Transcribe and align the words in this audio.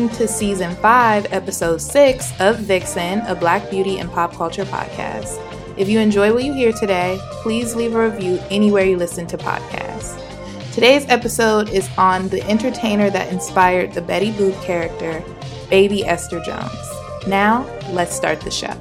listening 0.00 0.26
to 0.26 0.32
season 0.32 0.74
5, 0.76 1.32
episode 1.32 1.80
6 1.80 2.40
of 2.40 2.58
Vixen, 2.58 3.20
a 3.26 3.34
Black 3.34 3.68
beauty 3.70 3.98
and 3.98 4.10
pop 4.10 4.32
culture 4.32 4.64
podcast. 4.64 5.38
If 5.76 5.90
you 5.90 5.98
enjoy 5.98 6.32
what 6.32 6.44
you 6.44 6.54
hear 6.54 6.72
today, 6.72 7.18
please 7.42 7.74
leave 7.74 7.94
a 7.94 8.10
review 8.10 8.40
anywhere 8.50 8.84
you 8.84 8.96
listen 8.96 9.26
to 9.26 9.36
podcasts. 9.36 10.16
Today's 10.72 11.06
episode 11.08 11.68
is 11.68 11.88
on 11.98 12.28
the 12.28 12.42
entertainer 12.48 13.10
that 13.10 13.30
inspired 13.30 13.92
the 13.92 14.00
Betty 14.00 14.32
Boop 14.32 14.62
character, 14.62 15.22
Baby 15.68 16.06
Esther 16.06 16.40
Jones. 16.40 16.70
Now, 17.26 17.66
let's 17.90 18.16
start 18.16 18.40
the 18.40 18.50
show. 18.50 18.74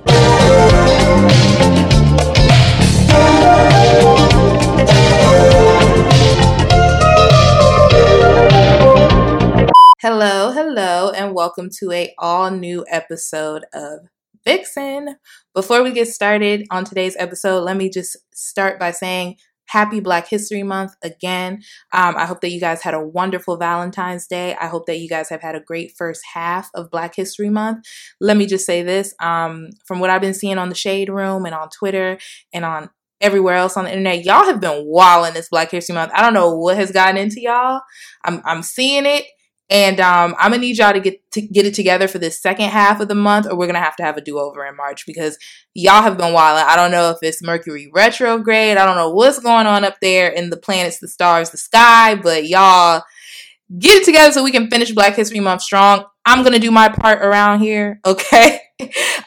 Hello, 10.02 10.54
hello, 10.54 11.12
and 11.12 11.36
welcome 11.36 11.70
to 11.78 11.92
a 11.92 12.14
all 12.18 12.50
new 12.50 12.86
episode 12.90 13.66
of 13.74 14.08
Vixen. 14.46 15.18
Before 15.54 15.84
we 15.84 15.92
get 15.92 16.08
started 16.08 16.66
on 16.72 16.86
today's 16.86 17.18
episode, 17.20 17.66
let 17.66 17.76
me 17.76 17.90
just 17.90 18.16
start 18.34 18.80
by 18.80 18.92
saying 18.92 19.36
happy 19.66 20.00
Black 20.00 20.30
History 20.30 20.64
Month 20.64 20.96
again. 21.04 21.64
Um, 21.92 22.16
I 22.16 22.26
hope 22.28 22.40
that 22.40 22.52
you 22.52 22.62
guys 22.62 22.82
had 22.82 22.94
a 22.94 23.06
wonderful 23.06 23.58
Valentine's 23.58 24.26
Day. 24.26 24.56
I 24.56 24.68
hope 24.68 24.86
that 24.86 25.00
you 25.00 25.10
guys 25.10 25.28
have 25.28 25.42
had 25.42 25.56
a 25.56 25.60
great 25.60 25.92
first 25.98 26.22
half 26.34 26.70
of 26.74 26.90
Black 26.90 27.14
History 27.14 27.50
Month. 27.50 27.86
Let 28.22 28.38
me 28.38 28.46
just 28.46 28.66
say 28.66 28.84
this 28.84 29.14
um, 29.20 29.68
from 29.86 30.00
what 30.00 30.10
I've 30.10 30.22
been 30.22 30.34
seeing 30.34 30.58
on 30.58 30.70
the 30.70 30.76
Shade 30.76 31.10
Room 31.10 31.46
and 31.46 31.54
on 31.54 31.68
Twitter 31.78 32.18
and 32.54 32.64
on 32.64 32.90
everywhere 33.20 33.56
else 33.56 33.76
on 33.76 33.84
the 33.84 33.92
internet, 33.92 34.24
y'all 34.24 34.46
have 34.46 34.62
been 34.62 34.86
walling 34.86 35.34
this 35.34 35.50
Black 35.50 35.72
History 35.72 35.94
Month. 35.94 36.14
I 36.16 36.22
don't 36.22 36.34
know 36.34 36.56
what 36.56 36.78
has 36.78 36.94
gotten 36.94 37.18
into 37.18 37.42
y'all. 37.42 37.82
I'm, 38.24 38.42
I'm 38.46 38.64
seeing 38.64 39.06
it. 39.06 39.26
And 39.70 40.00
um, 40.00 40.36
I'm 40.40 40.52
gonna 40.52 40.62
need 40.62 40.80
y'all 40.80 40.94
to 40.94 41.00
get 41.00 41.32
to 41.32 41.42
get 41.42 41.66
it 41.66 41.76
together 41.76 42.08
for 42.08 42.18
this 42.18 42.42
second 42.42 42.70
half 42.70 43.00
of 43.02 43.08
the 43.08 43.16
month, 43.16 43.46
or 43.46 43.56
we're 43.56 43.68
gonna 43.68 43.80
have 43.80 43.96
to 43.98 44.04
have 44.04 44.18
a 44.18 44.22
do 44.22 44.40
over 44.40 44.66
in 44.66 44.76
March 44.76 45.06
because 45.06 45.38
y'all 45.76 46.02
have 46.02 46.18
been 46.18 46.34
wild. 46.34 46.58
I 46.58 46.76
don't 46.76 46.92
know 46.92 47.12
if 47.12 47.18
it's 47.22 47.44
Mercury 47.44 47.90
retrograde. 47.94 48.78
I 48.78 48.86
don't 48.86 48.96
know 48.96 49.12
what's 49.12 49.40
going 49.40 49.68
on 49.68 49.84
up 49.84 50.00
there 50.02 50.30
in 50.30 50.50
the 50.50 50.58
planets, 50.58 51.00
the 51.00 51.08
stars, 51.08 51.52
the 51.52 51.58
sky, 51.58 52.16
but 52.16 52.48
y'all 52.48 53.04
get 53.78 54.02
it 54.02 54.06
together 54.06 54.32
so 54.32 54.44
we 54.44 54.52
can 54.52 54.72
finish 54.72 54.92
Black 54.92 55.16
History 55.16 55.40
Month 55.40 55.62
strong. 55.62 56.06
I'm 56.26 56.44
gonna 56.44 56.58
do 56.60 56.72
my 56.72 56.90
part 56.90 57.22
around 57.22 57.60
here, 57.60 58.00
okay? 58.08 58.62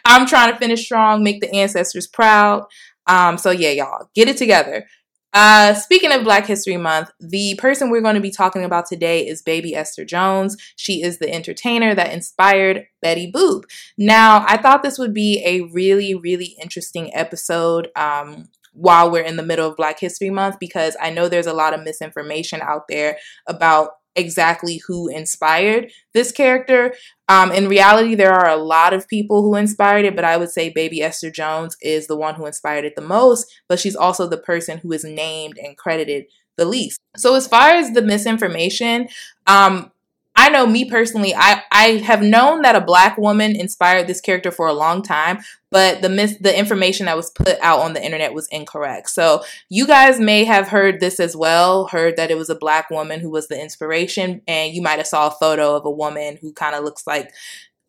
I'm 0.04 0.26
trying 0.26 0.52
to 0.52 0.58
finish 0.58 0.84
strong, 0.84 1.22
make 1.22 1.40
the 1.40 1.54
ancestors 1.54 2.08
proud. 2.08 2.64
Um, 3.06 3.38
so 3.38 3.52
yeah, 3.52 3.70
y'all 3.70 4.10
get 4.14 4.28
it 4.28 4.38
together. 4.38 4.86
Uh, 5.32 5.72
speaking 5.74 6.12
of 6.12 6.24
Black 6.24 6.46
History 6.46 6.76
Month, 6.76 7.10
the 7.18 7.54
person 7.56 7.90
we're 7.90 8.02
going 8.02 8.16
to 8.16 8.20
be 8.20 8.30
talking 8.30 8.64
about 8.64 8.86
today 8.86 9.26
is 9.26 9.40
Baby 9.40 9.74
Esther 9.74 10.04
Jones. 10.04 10.56
She 10.76 11.02
is 11.02 11.18
the 11.18 11.32
entertainer 11.32 11.94
that 11.94 12.12
inspired 12.12 12.86
Betty 13.00 13.32
Boop. 13.32 13.62
Now, 13.96 14.44
I 14.46 14.58
thought 14.58 14.82
this 14.82 14.98
would 14.98 15.14
be 15.14 15.42
a 15.44 15.62
really, 15.72 16.14
really 16.14 16.56
interesting 16.60 17.14
episode. 17.14 17.88
Um, 17.96 18.48
while 18.74 19.10
we're 19.10 19.22
in 19.22 19.36
the 19.36 19.42
middle 19.42 19.68
of 19.68 19.76
Black 19.76 20.00
History 20.00 20.30
Month, 20.30 20.58
because 20.58 20.96
I 20.98 21.10
know 21.10 21.28
there's 21.28 21.46
a 21.46 21.52
lot 21.52 21.74
of 21.74 21.82
misinformation 21.82 22.62
out 22.62 22.88
there 22.88 23.18
about 23.46 23.90
exactly 24.16 24.82
who 24.86 25.08
inspired 25.08 25.90
this 26.14 26.32
character. 26.32 26.94
Um, 27.28 27.52
in 27.52 27.68
reality, 27.68 28.14
there 28.14 28.32
are 28.32 28.48
a 28.48 28.56
lot 28.56 28.92
of 28.92 29.08
people 29.08 29.42
who 29.42 29.54
inspired 29.54 30.04
it, 30.04 30.16
but 30.16 30.24
I 30.24 30.36
would 30.36 30.50
say 30.50 30.70
Baby 30.70 31.02
Esther 31.02 31.30
Jones 31.30 31.76
is 31.80 32.06
the 32.06 32.16
one 32.16 32.34
who 32.34 32.46
inspired 32.46 32.84
it 32.84 32.96
the 32.96 33.02
most, 33.02 33.52
but 33.68 33.78
she's 33.78 33.96
also 33.96 34.26
the 34.26 34.38
person 34.38 34.78
who 34.78 34.92
is 34.92 35.04
named 35.04 35.58
and 35.62 35.76
credited 35.76 36.26
the 36.56 36.64
least. 36.64 36.98
So, 37.16 37.34
as 37.34 37.46
far 37.46 37.70
as 37.70 37.92
the 37.92 38.02
misinformation, 38.02 39.08
um, 39.46 39.91
I 40.34 40.48
know 40.48 40.66
me 40.66 40.88
personally, 40.88 41.34
I, 41.34 41.62
I 41.70 42.02
have 42.04 42.22
known 42.22 42.62
that 42.62 42.74
a 42.74 42.80
black 42.80 43.18
woman 43.18 43.54
inspired 43.54 44.06
this 44.06 44.20
character 44.20 44.50
for 44.50 44.66
a 44.66 44.72
long 44.72 45.02
time, 45.02 45.40
but 45.70 46.00
the 46.00 46.08
mis- 46.08 46.38
the 46.38 46.58
information 46.58 47.06
that 47.06 47.16
was 47.16 47.30
put 47.30 47.58
out 47.60 47.80
on 47.80 47.92
the 47.92 48.02
internet 48.02 48.32
was 48.32 48.48
incorrect. 48.50 49.10
So 49.10 49.44
you 49.68 49.86
guys 49.86 50.18
may 50.18 50.44
have 50.44 50.68
heard 50.68 51.00
this 51.00 51.20
as 51.20 51.36
well, 51.36 51.86
heard 51.88 52.16
that 52.16 52.30
it 52.30 52.38
was 52.38 52.48
a 52.48 52.54
black 52.54 52.90
woman 52.90 53.20
who 53.20 53.30
was 53.30 53.48
the 53.48 53.60
inspiration, 53.60 54.40
and 54.48 54.72
you 54.72 54.80
might 54.80 54.98
have 54.98 55.06
saw 55.06 55.28
a 55.28 55.32
photo 55.32 55.76
of 55.76 55.84
a 55.84 55.90
woman 55.90 56.38
who 56.40 56.52
kind 56.52 56.74
of 56.74 56.82
looks 56.82 57.06
like 57.06 57.30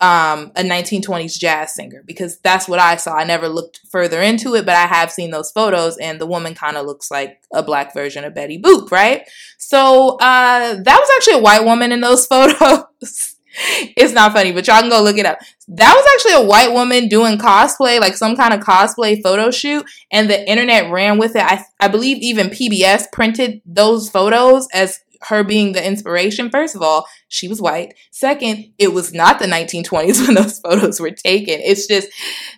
um, 0.03 0.51
a 0.57 0.63
1920s 0.63 1.39
jazz 1.39 1.73
singer 1.73 2.03
because 2.05 2.37
that's 2.39 2.67
what 2.67 2.79
I 2.79 2.97
saw. 2.97 3.13
I 3.15 3.23
never 3.23 3.47
looked 3.47 3.79
further 3.89 4.21
into 4.21 4.53
it, 4.55 4.65
but 4.65 4.75
I 4.75 4.85
have 4.85 5.09
seen 5.09 5.31
those 5.31 5.49
photos, 5.49 5.97
and 5.97 6.19
the 6.19 6.25
woman 6.27 6.55
kind 6.55 6.75
of 6.75 6.85
looks 6.85 7.09
like 7.09 7.41
a 7.53 7.63
black 7.63 7.93
version 7.93 8.25
of 8.25 8.35
Betty 8.35 8.61
Boop, 8.61 8.91
right? 8.91 9.25
So 9.57 10.17
uh, 10.17 10.75
that 10.75 10.99
was 10.99 11.09
actually 11.15 11.35
a 11.35 11.43
white 11.43 11.63
woman 11.63 11.93
in 11.93 12.01
those 12.01 12.25
photos. 12.27 12.83
it's 13.95 14.11
not 14.11 14.33
funny, 14.33 14.51
but 14.51 14.67
y'all 14.67 14.81
can 14.81 14.89
go 14.89 15.01
look 15.01 15.17
it 15.17 15.25
up. 15.25 15.37
That 15.69 15.93
was 15.95 16.05
actually 16.15 16.43
a 16.43 16.49
white 16.49 16.73
woman 16.73 17.07
doing 17.07 17.37
cosplay, 17.37 18.01
like 18.01 18.17
some 18.17 18.35
kind 18.35 18.53
of 18.53 18.59
cosplay 18.59 19.23
photo 19.23 19.51
shoot, 19.51 19.85
and 20.11 20.29
the 20.29 20.49
internet 20.49 20.91
ran 20.91 21.17
with 21.17 21.37
it. 21.37 21.43
I, 21.43 21.63
I 21.79 21.87
believe 21.87 22.17
even 22.17 22.49
PBS 22.49 23.05
printed 23.13 23.61
those 23.65 24.09
photos 24.09 24.67
as 24.73 24.99
her 25.27 25.43
being 25.43 25.73
the 25.73 25.85
inspiration, 25.85 26.49
first 26.49 26.75
of 26.75 26.81
all, 26.81 27.05
she 27.27 27.47
was 27.47 27.61
white. 27.61 27.93
Second, 28.11 28.73
it 28.77 28.93
was 28.93 29.13
not 29.13 29.39
the 29.39 29.45
1920s 29.45 30.21
when 30.27 30.35
those 30.35 30.59
photos 30.59 30.99
were 30.99 31.11
taken. 31.11 31.59
It's 31.59 31.87
just, 31.87 32.09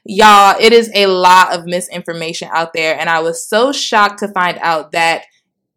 y'all, 0.05 0.55
it 0.59 0.73
is 0.73 0.89
a 0.93 1.07
lot 1.07 1.53
of 1.53 1.65
misinformation 1.65 2.49
out 2.53 2.73
there. 2.73 2.97
And 2.99 3.09
I 3.09 3.19
was 3.19 3.47
so 3.47 3.71
shocked 3.71 4.19
to 4.19 4.27
find 4.29 4.57
out 4.61 4.91
that, 4.91 5.25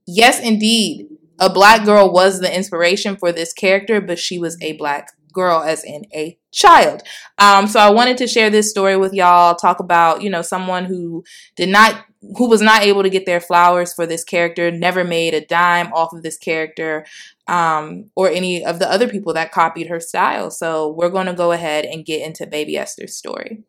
yes, 0.07 0.41
indeed, 0.41 1.07
a 1.39 1.51
black 1.51 1.85
girl 1.85 2.13
was 2.13 2.41
the 2.41 2.55
inspiration 2.55 3.17
for 3.17 3.33
this 3.33 3.53
character, 3.53 4.01
but 4.01 4.19
she 4.19 4.39
was 4.39 4.57
a 4.61 4.73
black 4.73 5.13
girl, 5.39 5.63
as 5.63 5.85
in 5.85 6.05
a 6.13 6.37
child. 6.53 7.03
Um, 7.39 7.69
so 7.69 7.79
I 7.79 7.91
wanted 7.91 8.19
to 8.19 8.27
share 8.27 8.51
this 8.51 8.71
story 8.71 8.97
with 8.97 9.13
y'all, 9.15 9.55
talk 9.55 9.79
about, 9.79 10.23
you 10.23 10.31
know, 10.31 10.43
someone 10.43 10.85
who 10.85 11.25
did 11.57 11.69
not 11.69 12.05
who 12.37 12.49
was 12.49 12.61
not 12.61 12.83
able 12.83 13.05
to 13.05 13.11
get 13.11 13.27
their 13.27 13.41
flowers 13.41 13.95
for 13.95 14.05
this 14.05 14.25
character, 14.25 14.73
never 14.73 15.05
made 15.05 15.35
a 15.35 15.47
dime 15.47 15.93
off 15.93 16.13
of 16.13 16.25
this 16.25 16.37
character, 16.37 17.07
um, 17.47 18.11
or 18.17 18.29
any 18.29 18.65
of 18.65 18.81
the 18.81 18.91
other 18.91 19.09
people 19.09 19.33
that 19.35 19.53
copied 19.53 19.87
her 19.87 20.01
style. 20.01 20.51
So 20.51 20.93
we're 20.99 21.11
going 21.11 21.27
to 21.27 21.33
go 21.33 21.53
ahead 21.53 21.85
and 21.85 22.05
get 22.05 22.27
into 22.27 22.45
Baby 22.45 22.77
Esther's 22.77 23.17
story. 23.17 23.63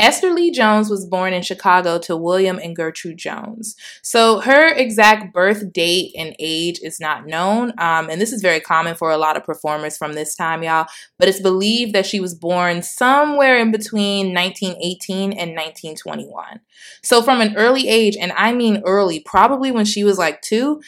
Esther 0.00 0.32
Lee 0.32 0.50
Jones 0.50 0.88
was 0.88 1.04
born 1.04 1.34
in 1.34 1.42
Chicago 1.42 1.98
to 1.98 2.16
William 2.16 2.58
and 2.58 2.74
Gertrude 2.74 3.18
Jones. 3.18 3.76
So 4.02 4.40
her 4.40 4.68
exact 4.68 5.34
birth 5.34 5.72
date 5.74 6.12
and 6.16 6.34
age 6.38 6.80
is 6.82 6.98
not 7.00 7.26
known. 7.26 7.72
Um, 7.78 8.08
and 8.08 8.18
this 8.18 8.32
is 8.32 8.40
very 8.40 8.60
common 8.60 8.94
for 8.94 9.10
a 9.10 9.18
lot 9.18 9.36
of 9.36 9.44
performers 9.44 9.98
from 9.98 10.14
this 10.14 10.34
time, 10.34 10.62
y'all. 10.62 10.86
But 11.18 11.28
it's 11.28 11.40
believed 11.40 11.94
that 11.94 12.06
she 12.06 12.18
was 12.18 12.34
born 12.34 12.82
somewhere 12.82 13.58
in 13.58 13.70
between 13.70 14.34
1918 14.34 15.32
and 15.32 15.50
1921. 15.50 16.60
So 17.02 17.20
from 17.20 17.42
an 17.42 17.54
early 17.58 17.86
age, 17.86 18.16
and 18.16 18.32
I 18.32 18.52
mean 18.52 18.82
early, 18.86 19.20
probably 19.20 19.70
when 19.70 19.84
she 19.84 20.02
was 20.02 20.16
like 20.16 20.40
two, 20.40 20.80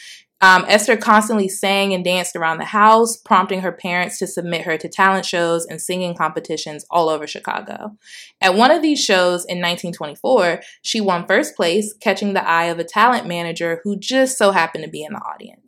um, 0.43 0.65
Esther 0.67 0.97
constantly 0.97 1.47
sang 1.47 1.93
and 1.93 2.03
danced 2.03 2.35
around 2.35 2.57
the 2.57 2.65
house, 2.65 3.15
prompting 3.15 3.61
her 3.61 3.71
parents 3.71 4.19
to 4.19 4.27
submit 4.27 4.65
her 4.65 4.77
to 4.77 4.89
talent 4.89 5.25
shows 5.25 5.65
and 5.65 5.79
singing 5.79 6.13
competitions 6.17 6.85
all 6.91 7.07
over 7.07 7.25
Chicago. 7.25 7.95
At 8.41 8.53
one 8.53 8.69
of 8.69 8.81
these 8.81 9.01
shows 9.01 9.45
in 9.45 9.61
1924, 9.61 10.59
she 10.81 10.99
won 10.99 11.25
first 11.25 11.55
place, 11.55 11.93
catching 11.93 12.33
the 12.33 12.45
eye 12.45 12.65
of 12.65 12.77
a 12.77 12.83
talent 12.83 13.25
manager 13.25 13.79
who 13.85 13.97
just 13.97 14.37
so 14.37 14.51
happened 14.51 14.83
to 14.83 14.89
be 14.89 15.01
in 15.01 15.13
the 15.13 15.19
audience. 15.19 15.62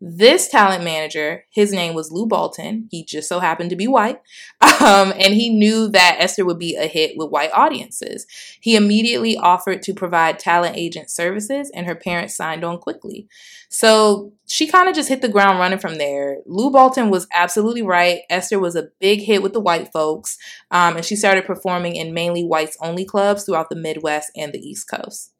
This 0.00 0.48
talent 0.48 0.84
manager, 0.84 1.44
his 1.50 1.72
name 1.72 1.94
was 1.94 2.12
Lou 2.12 2.26
Bolton. 2.26 2.88
He 2.90 3.04
just 3.04 3.28
so 3.28 3.40
happened 3.40 3.70
to 3.70 3.76
be 3.76 3.86
white. 3.86 4.20
Um, 4.78 5.12
and 5.18 5.32
he 5.32 5.48
knew 5.48 5.88
that 5.88 6.16
Esther 6.20 6.44
would 6.44 6.58
be 6.58 6.76
a 6.76 6.86
hit 6.86 7.12
with 7.16 7.30
white 7.30 7.50
audiences. 7.52 8.26
He 8.60 8.76
immediately 8.76 9.36
offered 9.36 9.82
to 9.82 9.94
provide 9.94 10.38
talent 10.38 10.76
agent 10.76 11.10
services, 11.10 11.70
and 11.74 11.86
her 11.86 11.94
parents 11.94 12.36
signed 12.36 12.62
on 12.62 12.78
quickly. 12.78 13.26
So 13.68 14.32
she 14.46 14.66
kind 14.66 14.88
of 14.88 14.94
just 14.94 15.08
hit 15.08 15.22
the 15.22 15.28
ground 15.28 15.58
running 15.58 15.78
from 15.78 15.96
there. 15.96 16.38
Lou 16.46 16.70
Bolton 16.70 17.10
was 17.10 17.26
absolutely 17.32 17.82
right. 17.82 18.20
Esther 18.28 18.58
was 18.58 18.76
a 18.76 18.88
big 19.00 19.22
hit 19.22 19.42
with 19.42 19.54
the 19.54 19.60
white 19.60 19.92
folks, 19.92 20.36
um, 20.70 20.96
and 20.96 21.04
she 21.04 21.16
started 21.16 21.46
performing 21.46 21.96
in 21.96 22.14
mainly 22.14 22.44
whites 22.44 22.76
only 22.80 23.04
clubs 23.04 23.44
throughout 23.44 23.70
the 23.70 23.76
Midwest 23.76 24.30
and 24.36 24.52
the 24.52 24.60
East 24.60 24.88
Coast. 24.90 25.32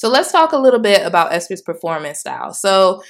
So 0.00 0.08
let's 0.08 0.32
talk 0.32 0.52
a 0.52 0.56
little 0.56 0.80
bit 0.80 1.06
about 1.06 1.30
Esther's 1.30 1.60
performance 1.60 2.20
style. 2.20 2.54
So 2.54 3.02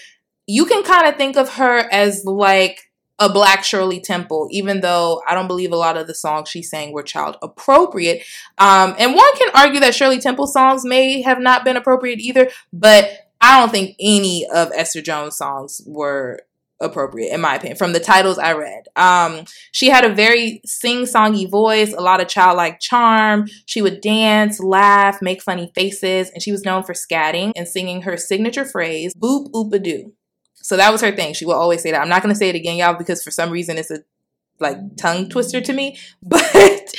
you 0.48 0.66
can 0.66 0.82
kind 0.82 1.06
of 1.06 1.14
think 1.14 1.36
of 1.36 1.50
her 1.50 1.78
as 1.92 2.24
like 2.24 2.80
a 3.20 3.32
black 3.32 3.62
Shirley 3.62 4.00
Temple, 4.00 4.48
even 4.50 4.80
though 4.80 5.22
I 5.24 5.36
don't 5.36 5.46
believe 5.46 5.70
a 5.70 5.76
lot 5.76 5.96
of 5.96 6.08
the 6.08 6.16
songs 6.16 6.48
she 6.48 6.64
sang 6.64 6.90
were 6.92 7.04
child 7.04 7.36
appropriate. 7.42 8.24
Um, 8.58 8.96
and 8.98 9.14
one 9.14 9.36
can 9.36 9.50
argue 9.54 9.78
that 9.78 9.94
Shirley 9.94 10.18
Temple 10.18 10.48
songs 10.48 10.84
may 10.84 11.22
have 11.22 11.38
not 11.38 11.64
been 11.64 11.76
appropriate 11.76 12.18
either, 12.18 12.50
but 12.72 13.08
I 13.40 13.60
don't 13.60 13.70
think 13.70 13.94
any 14.00 14.48
of 14.52 14.72
Esther 14.74 15.00
Jones' 15.00 15.36
songs 15.36 15.80
were 15.86 16.40
appropriate 16.80 17.32
in 17.32 17.40
my 17.40 17.56
opinion 17.56 17.76
from 17.76 17.92
the 17.92 18.00
titles 18.00 18.38
i 18.38 18.52
read 18.52 18.84
um, 18.96 19.44
she 19.72 19.88
had 19.88 20.04
a 20.04 20.14
very 20.14 20.60
sing-songy 20.64 21.48
voice 21.48 21.92
a 21.92 22.00
lot 22.00 22.20
of 22.20 22.28
childlike 22.28 22.80
charm 22.80 23.46
she 23.66 23.82
would 23.82 24.00
dance 24.00 24.60
laugh 24.60 25.20
make 25.20 25.42
funny 25.42 25.70
faces 25.74 26.30
and 26.30 26.42
she 26.42 26.52
was 26.52 26.64
known 26.64 26.82
for 26.82 26.94
scatting 26.94 27.52
and 27.54 27.68
singing 27.68 28.02
her 28.02 28.16
signature 28.16 28.64
phrase 28.64 29.12
boop 29.14 29.54
oop 29.54 29.72
a 29.72 29.78
doo 29.78 30.12
so 30.62 30.76
that 30.76 30.92
was 30.92 31.00
her 31.00 31.12
thing. 31.12 31.34
She 31.34 31.44
will 31.44 31.54
always 31.54 31.82
say 31.82 31.90
that. 31.90 32.00
I'm 32.00 32.08
not 32.08 32.22
going 32.22 32.34
to 32.34 32.38
say 32.38 32.48
it 32.48 32.54
again, 32.54 32.76
y'all, 32.76 32.94
because 32.94 33.22
for 33.22 33.30
some 33.30 33.50
reason 33.50 33.78
it's 33.78 33.90
a 33.90 34.00
like 34.60 34.76
tongue 34.96 35.28
twister 35.28 35.60
to 35.60 35.72
me. 35.72 35.98
But 36.22 36.94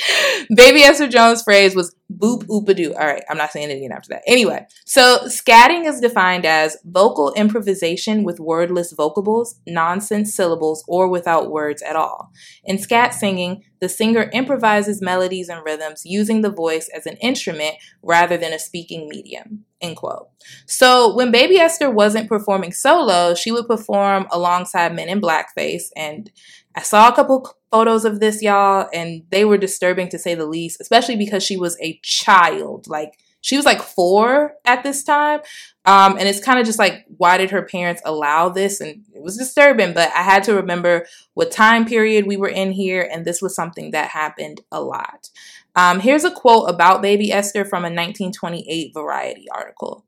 Baby 0.54 0.82
Esther 0.82 1.08
Jones' 1.08 1.42
phrase 1.42 1.74
was 1.74 1.94
boop 2.12 2.44
oopadoo. 2.44 2.94
All 2.94 3.06
right, 3.06 3.22
I'm 3.28 3.36
not 3.36 3.52
saying 3.52 3.70
it 3.70 3.76
again 3.76 3.92
after 3.92 4.08
that. 4.10 4.22
Anyway, 4.26 4.66
so 4.84 5.20
scatting 5.26 5.86
is 5.86 6.00
defined 6.00 6.44
as 6.44 6.76
vocal 6.84 7.32
improvisation 7.34 8.24
with 8.24 8.40
wordless 8.40 8.92
vocables, 8.92 9.60
nonsense 9.66 10.34
syllables, 10.34 10.84
or 10.88 11.08
without 11.08 11.50
words 11.50 11.82
at 11.82 11.96
all. 11.96 12.30
In 12.64 12.78
scat 12.78 13.14
singing, 13.14 13.62
the 13.80 13.88
singer 13.88 14.30
improvises 14.32 15.02
melodies 15.02 15.48
and 15.48 15.64
rhythms 15.64 16.02
using 16.04 16.42
the 16.42 16.50
voice 16.50 16.88
as 16.94 17.06
an 17.06 17.16
instrument 17.16 17.76
rather 18.02 18.36
than 18.36 18.52
a 18.52 18.58
speaking 18.58 19.08
medium. 19.08 19.64
End 19.80 19.96
quote. 19.96 20.28
So 20.66 21.14
when 21.16 21.32
Baby 21.32 21.56
Esther 21.58 21.90
wasn't 21.90 22.28
performing 22.28 22.70
solo, 22.72 23.34
she 23.34 23.50
would 23.50 23.66
perform 23.66 24.28
alongside 24.30 24.94
men 24.94 25.08
in 25.08 25.20
blackface. 25.20 25.86
And 25.96 26.30
I 26.74 26.82
saw 26.82 27.08
a 27.08 27.14
couple 27.14 27.54
photos 27.70 28.04
of 28.04 28.20
this, 28.20 28.42
y'all, 28.42 28.88
and 28.92 29.24
they 29.30 29.44
were 29.44 29.58
disturbing 29.58 30.08
to 30.10 30.18
say 30.18 30.34
the 30.34 30.46
least, 30.46 30.80
especially 30.80 31.16
because 31.16 31.42
she 31.42 31.56
was 31.56 31.76
a 31.80 31.98
child. 32.02 32.88
Like 32.88 33.18
she 33.42 33.56
was 33.56 33.66
like 33.66 33.82
four 33.82 34.54
at 34.64 34.82
this 34.82 35.04
time. 35.04 35.40
Um, 35.84 36.16
and 36.16 36.28
it's 36.28 36.42
kind 36.42 36.60
of 36.60 36.64
just 36.64 36.78
like, 36.78 37.04
why 37.16 37.36
did 37.36 37.50
her 37.50 37.62
parents 37.62 38.00
allow 38.04 38.48
this? 38.48 38.80
And 38.80 39.04
it 39.12 39.22
was 39.22 39.36
disturbing, 39.36 39.92
but 39.92 40.10
I 40.14 40.22
had 40.22 40.44
to 40.44 40.54
remember 40.54 41.06
what 41.34 41.50
time 41.50 41.84
period 41.84 42.26
we 42.26 42.36
were 42.36 42.48
in 42.48 42.70
here, 42.70 43.06
and 43.12 43.24
this 43.24 43.42
was 43.42 43.54
something 43.54 43.90
that 43.90 44.10
happened 44.10 44.60
a 44.70 44.80
lot. 44.80 45.28
Um, 45.74 46.00
here's 46.00 46.24
a 46.24 46.30
quote 46.30 46.70
about 46.70 47.02
baby 47.02 47.32
Esther 47.32 47.64
from 47.64 47.82
a 47.82 47.90
1928 47.90 48.94
Variety 48.94 49.46
article. 49.52 50.04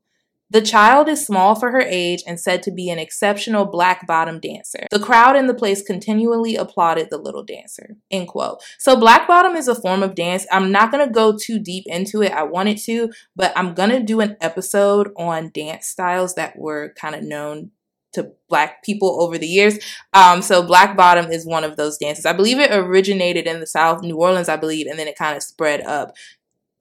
The 0.55 0.61
child 0.61 1.09
is 1.09 1.25
small 1.25 1.53
for 1.55 1.71
her 1.71 1.81
age 1.81 2.23
and 2.25 2.39
said 2.39 2.63
to 2.63 2.71
be 2.71 2.89
an 2.89 2.97
exceptional 2.97 3.65
black 3.65 4.07
bottom 4.07 4.39
dancer. 4.39 4.87
The 4.89 5.01
crowd 5.01 5.35
in 5.35 5.47
the 5.47 5.53
place 5.53 5.81
continually 5.81 6.55
applauded 6.55 7.09
the 7.09 7.17
little 7.17 7.43
dancer. 7.43 7.97
End 8.09 8.29
quote. 8.29 8.63
So 8.79 8.95
black 8.95 9.27
bottom 9.27 9.57
is 9.57 9.67
a 9.67 9.75
form 9.75 10.01
of 10.01 10.15
dance. 10.15 10.47
I'm 10.49 10.71
not 10.71 10.91
gonna 10.91 11.11
go 11.11 11.37
too 11.37 11.59
deep 11.59 11.83
into 11.87 12.21
it. 12.21 12.31
I 12.31 12.43
wanted 12.43 12.77
to, 12.85 13.11
but 13.35 13.51
I'm 13.57 13.73
gonna 13.73 14.01
do 14.01 14.21
an 14.21 14.37
episode 14.39 15.11
on 15.17 15.51
dance 15.53 15.87
styles 15.87 16.35
that 16.35 16.57
were 16.57 16.93
kind 16.97 17.15
of 17.15 17.23
known 17.23 17.71
to 18.13 18.31
black 18.47 18.81
people 18.81 19.21
over 19.21 19.37
the 19.37 19.47
years. 19.47 19.77
Um, 20.13 20.41
so 20.41 20.63
black 20.63 20.95
bottom 20.95 21.33
is 21.33 21.45
one 21.45 21.65
of 21.65 21.75
those 21.75 21.97
dances. 21.97 22.25
I 22.25 22.31
believe 22.31 22.59
it 22.59 22.71
originated 22.71 23.45
in 23.45 23.59
the 23.59 23.67
South, 23.67 24.03
New 24.03 24.15
Orleans, 24.15 24.47
I 24.47 24.55
believe, 24.55 24.87
and 24.87 24.97
then 24.97 25.09
it 25.09 25.17
kind 25.17 25.35
of 25.35 25.43
spread 25.43 25.81
up 25.81 26.15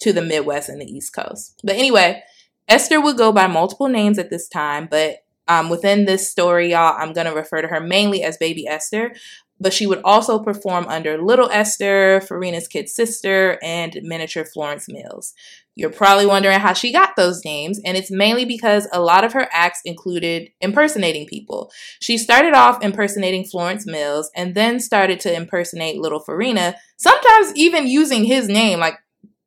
to 0.02 0.12
the 0.12 0.22
Midwest 0.22 0.68
and 0.68 0.80
the 0.80 0.86
East 0.86 1.12
Coast. 1.12 1.60
But 1.64 1.74
anyway, 1.74 2.22
Esther 2.68 3.00
would 3.00 3.16
go 3.16 3.32
by 3.32 3.46
multiple 3.46 3.88
names 3.88 4.18
at 4.18 4.30
this 4.30 4.48
time, 4.48 4.88
but 4.90 5.18
um, 5.48 5.68
within 5.68 6.04
this 6.04 6.30
story, 6.30 6.70
y'all, 6.70 6.96
I'm 6.98 7.12
going 7.12 7.26
to 7.26 7.34
refer 7.34 7.60
to 7.60 7.68
her 7.68 7.80
mainly 7.80 8.22
as 8.22 8.38
Baby 8.38 8.66
Esther. 8.66 9.14
But 9.60 9.72
she 9.72 9.86
would 9.86 10.00
also 10.02 10.40
perform 10.40 10.84
under 10.88 11.16
Little 11.16 11.48
Esther, 11.48 12.20
Farina's 12.28 12.66
kid 12.66 12.88
sister, 12.88 13.56
and 13.62 13.96
miniature 14.02 14.44
Florence 14.44 14.88
Mills. 14.88 15.32
You're 15.76 15.90
probably 15.90 16.26
wondering 16.26 16.58
how 16.58 16.72
she 16.72 16.92
got 16.92 17.14
those 17.16 17.44
names, 17.44 17.80
and 17.84 17.96
it's 17.96 18.10
mainly 18.10 18.44
because 18.44 18.88
a 18.92 19.00
lot 19.00 19.22
of 19.22 19.32
her 19.32 19.48
acts 19.52 19.80
included 19.84 20.50
impersonating 20.60 21.26
people. 21.26 21.70
She 22.00 22.18
started 22.18 22.54
off 22.54 22.82
impersonating 22.82 23.44
Florence 23.44 23.86
Mills 23.86 24.28
and 24.34 24.56
then 24.56 24.80
started 24.80 25.20
to 25.20 25.34
impersonate 25.34 26.00
Little 26.00 26.20
Farina, 26.20 26.74
sometimes 26.96 27.52
even 27.54 27.86
using 27.86 28.24
his 28.24 28.48
name, 28.48 28.80
like 28.80 28.98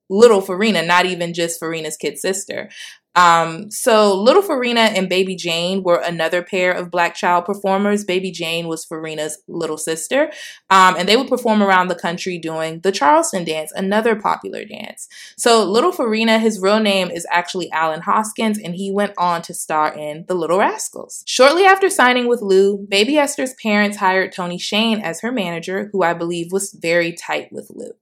Little 0.10 0.42
Farina, 0.42 0.84
not 0.84 1.06
even 1.06 1.34
just 1.34 1.60
Farina's 1.60 1.98
kid 1.98 2.18
sister. 2.18 2.70
Um, 3.18 3.72
so 3.72 4.14
Little 4.14 4.44
Farina 4.44 4.82
and 4.82 5.10
Baby 5.10 5.36
Jane 5.36 5.82
were 5.82 6.00
another 6.06 6.44
pair 6.44 6.72
of 6.72 6.92
black 6.92 7.16
child 7.16 7.46
performers. 7.46 8.06
Baby 8.06 8.30
Jane 8.30 8.68
was 8.68 8.86
Farina's 8.86 9.40
little 9.48 9.80
sister. 9.80 10.32
Um, 10.70 10.96
and 10.96 11.10
they 11.10 11.18
would 11.18 11.28
perform 11.28 11.64
around 11.64 11.88
the 11.88 11.96
country 11.96 12.38
doing 12.38 12.80
the 12.82 12.92
Charleston 12.92 13.44
dance, 13.44 13.72
another 13.76 14.16
popular 14.16 14.64
dance. 14.66 15.08
So 15.36 15.64
Little 15.64 15.92
Farina, 15.92 16.38
his 16.38 16.62
real 16.62 16.80
name 16.80 17.10
is 17.10 17.26
actually 17.32 17.72
Allen 17.72 18.02
Hoskins, 18.02 18.60
and 18.60 18.76
he 18.76 18.92
went 18.92 19.14
on 19.18 19.42
to 19.44 19.54
star 19.54 19.98
in 19.98 20.26
The 20.28 20.36
Little 20.36 20.60
Rascals. 20.60 21.24
Shortly 21.26 21.66
after 21.66 21.90
signing 21.90 22.28
with 22.28 22.44
Lou, 22.44 22.86
Baby 22.88 23.18
Esther's 23.18 23.56
parents 23.56 23.98
hired 23.98 24.32
Tony 24.32 24.60
Shane 24.60 25.00
as 25.00 25.22
her 25.22 25.32
manager, 25.32 25.90
who 25.92 26.04
I 26.04 26.14
believe 26.14 26.52
was 26.52 26.72
very 26.72 27.14
tight 27.14 27.52
with 27.52 27.72
Lou. 27.74 27.94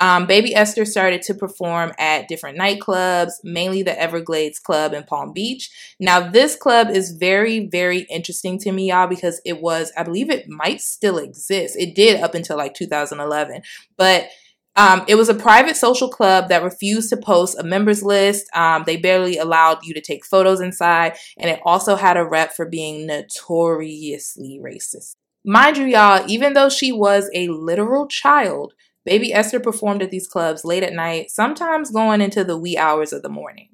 Um, 0.00 0.26
Baby 0.26 0.54
Esther 0.54 0.84
started 0.84 1.22
to 1.22 1.34
perform 1.34 1.92
at 1.98 2.28
different 2.28 2.58
nightclubs, 2.58 3.32
mainly 3.44 3.82
the 3.82 3.98
Everglades 3.98 4.58
Club 4.58 4.92
in 4.92 5.04
Palm 5.04 5.32
Beach. 5.32 5.70
Now, 6.00 6.28
this 6.28 6.56
club 6.56 6.90
is 6.90 7.12
very, 7.12 7.66
very 7.66 8.00
interesting 8.10 8.58
to 8.60 8.72
me, 8.72 8.88
y'all, 8.88 9.06
because 9.06 9.40
it 9.44 9.60
was, 9.60 9.92
I 9.96 10.02
believe 10.02 10.30
it 10.30 10.48
might 10.48 10.80
still 10.80 11.18
exist. 11.18 11.76
It 11.78 11.94
did 11.94 12.20
up 12.20 12.34
until 12.34 12.56
like 12.56 12.74
2011, 12.74 13.62
but 13.96 14.28
um, 14.76 15.04
it 15.06 15.14
was 15.14 15.28
a 15.28 15.34
private 15.34 15.76
social 15.76 16.08
club 16.08 16.48
that 16.48 16.64
refused 16.64 17.10
to 17.10 17.16
post 17.16 17.58
a 17.58 17.62
members 17.62 18.02
list. 18.02 18.46
Um, 18.54 18.82
they 18.84 18.96
barely 18.96 19.38
allowed 19.38 19.84
you 19.84 19.94
to 19.94 20.00
take 20.00 20.26
photos 20.26 20.60
inside, 20.60 21.16
and 21.38 21.48
it 21.48 21.60
also 21.64 21.94
had 21.94 22.16
a 22.16 22.24
rep 22.24 22.52
for 22.52 22.66
being 22.66 23.06
notoriously 23.06 24.60
racist. 24.60 25.14
Mind 25.44 25.76
you, 25.76 25.84
y'all, 25.84 26.24
even 26.26 26.54
though 26.54 26.70
she 26.70 26.90
was 26.90 27.30
a 27.34 27.48
literal 27.48 28.08
child, 28.08 28.72
Baby 29.04 29.32
Esther 29.32 29.60
performed 29.60 30.02
at 30.02 30.10
these 30.10 30.28
clubs 30.28 30.64
late 30.64 30.82
at 30.82 30.92
night, 30.92 31.30
sometimes 31.30 31.90
going 31.90 32.20
into 32.20 32.44
the 32.44 32.58
wee 32.58 32.76
hours 32.76 33.12
of 33.12 33.22
the 33.22 33.28
morning. 33.28 33.68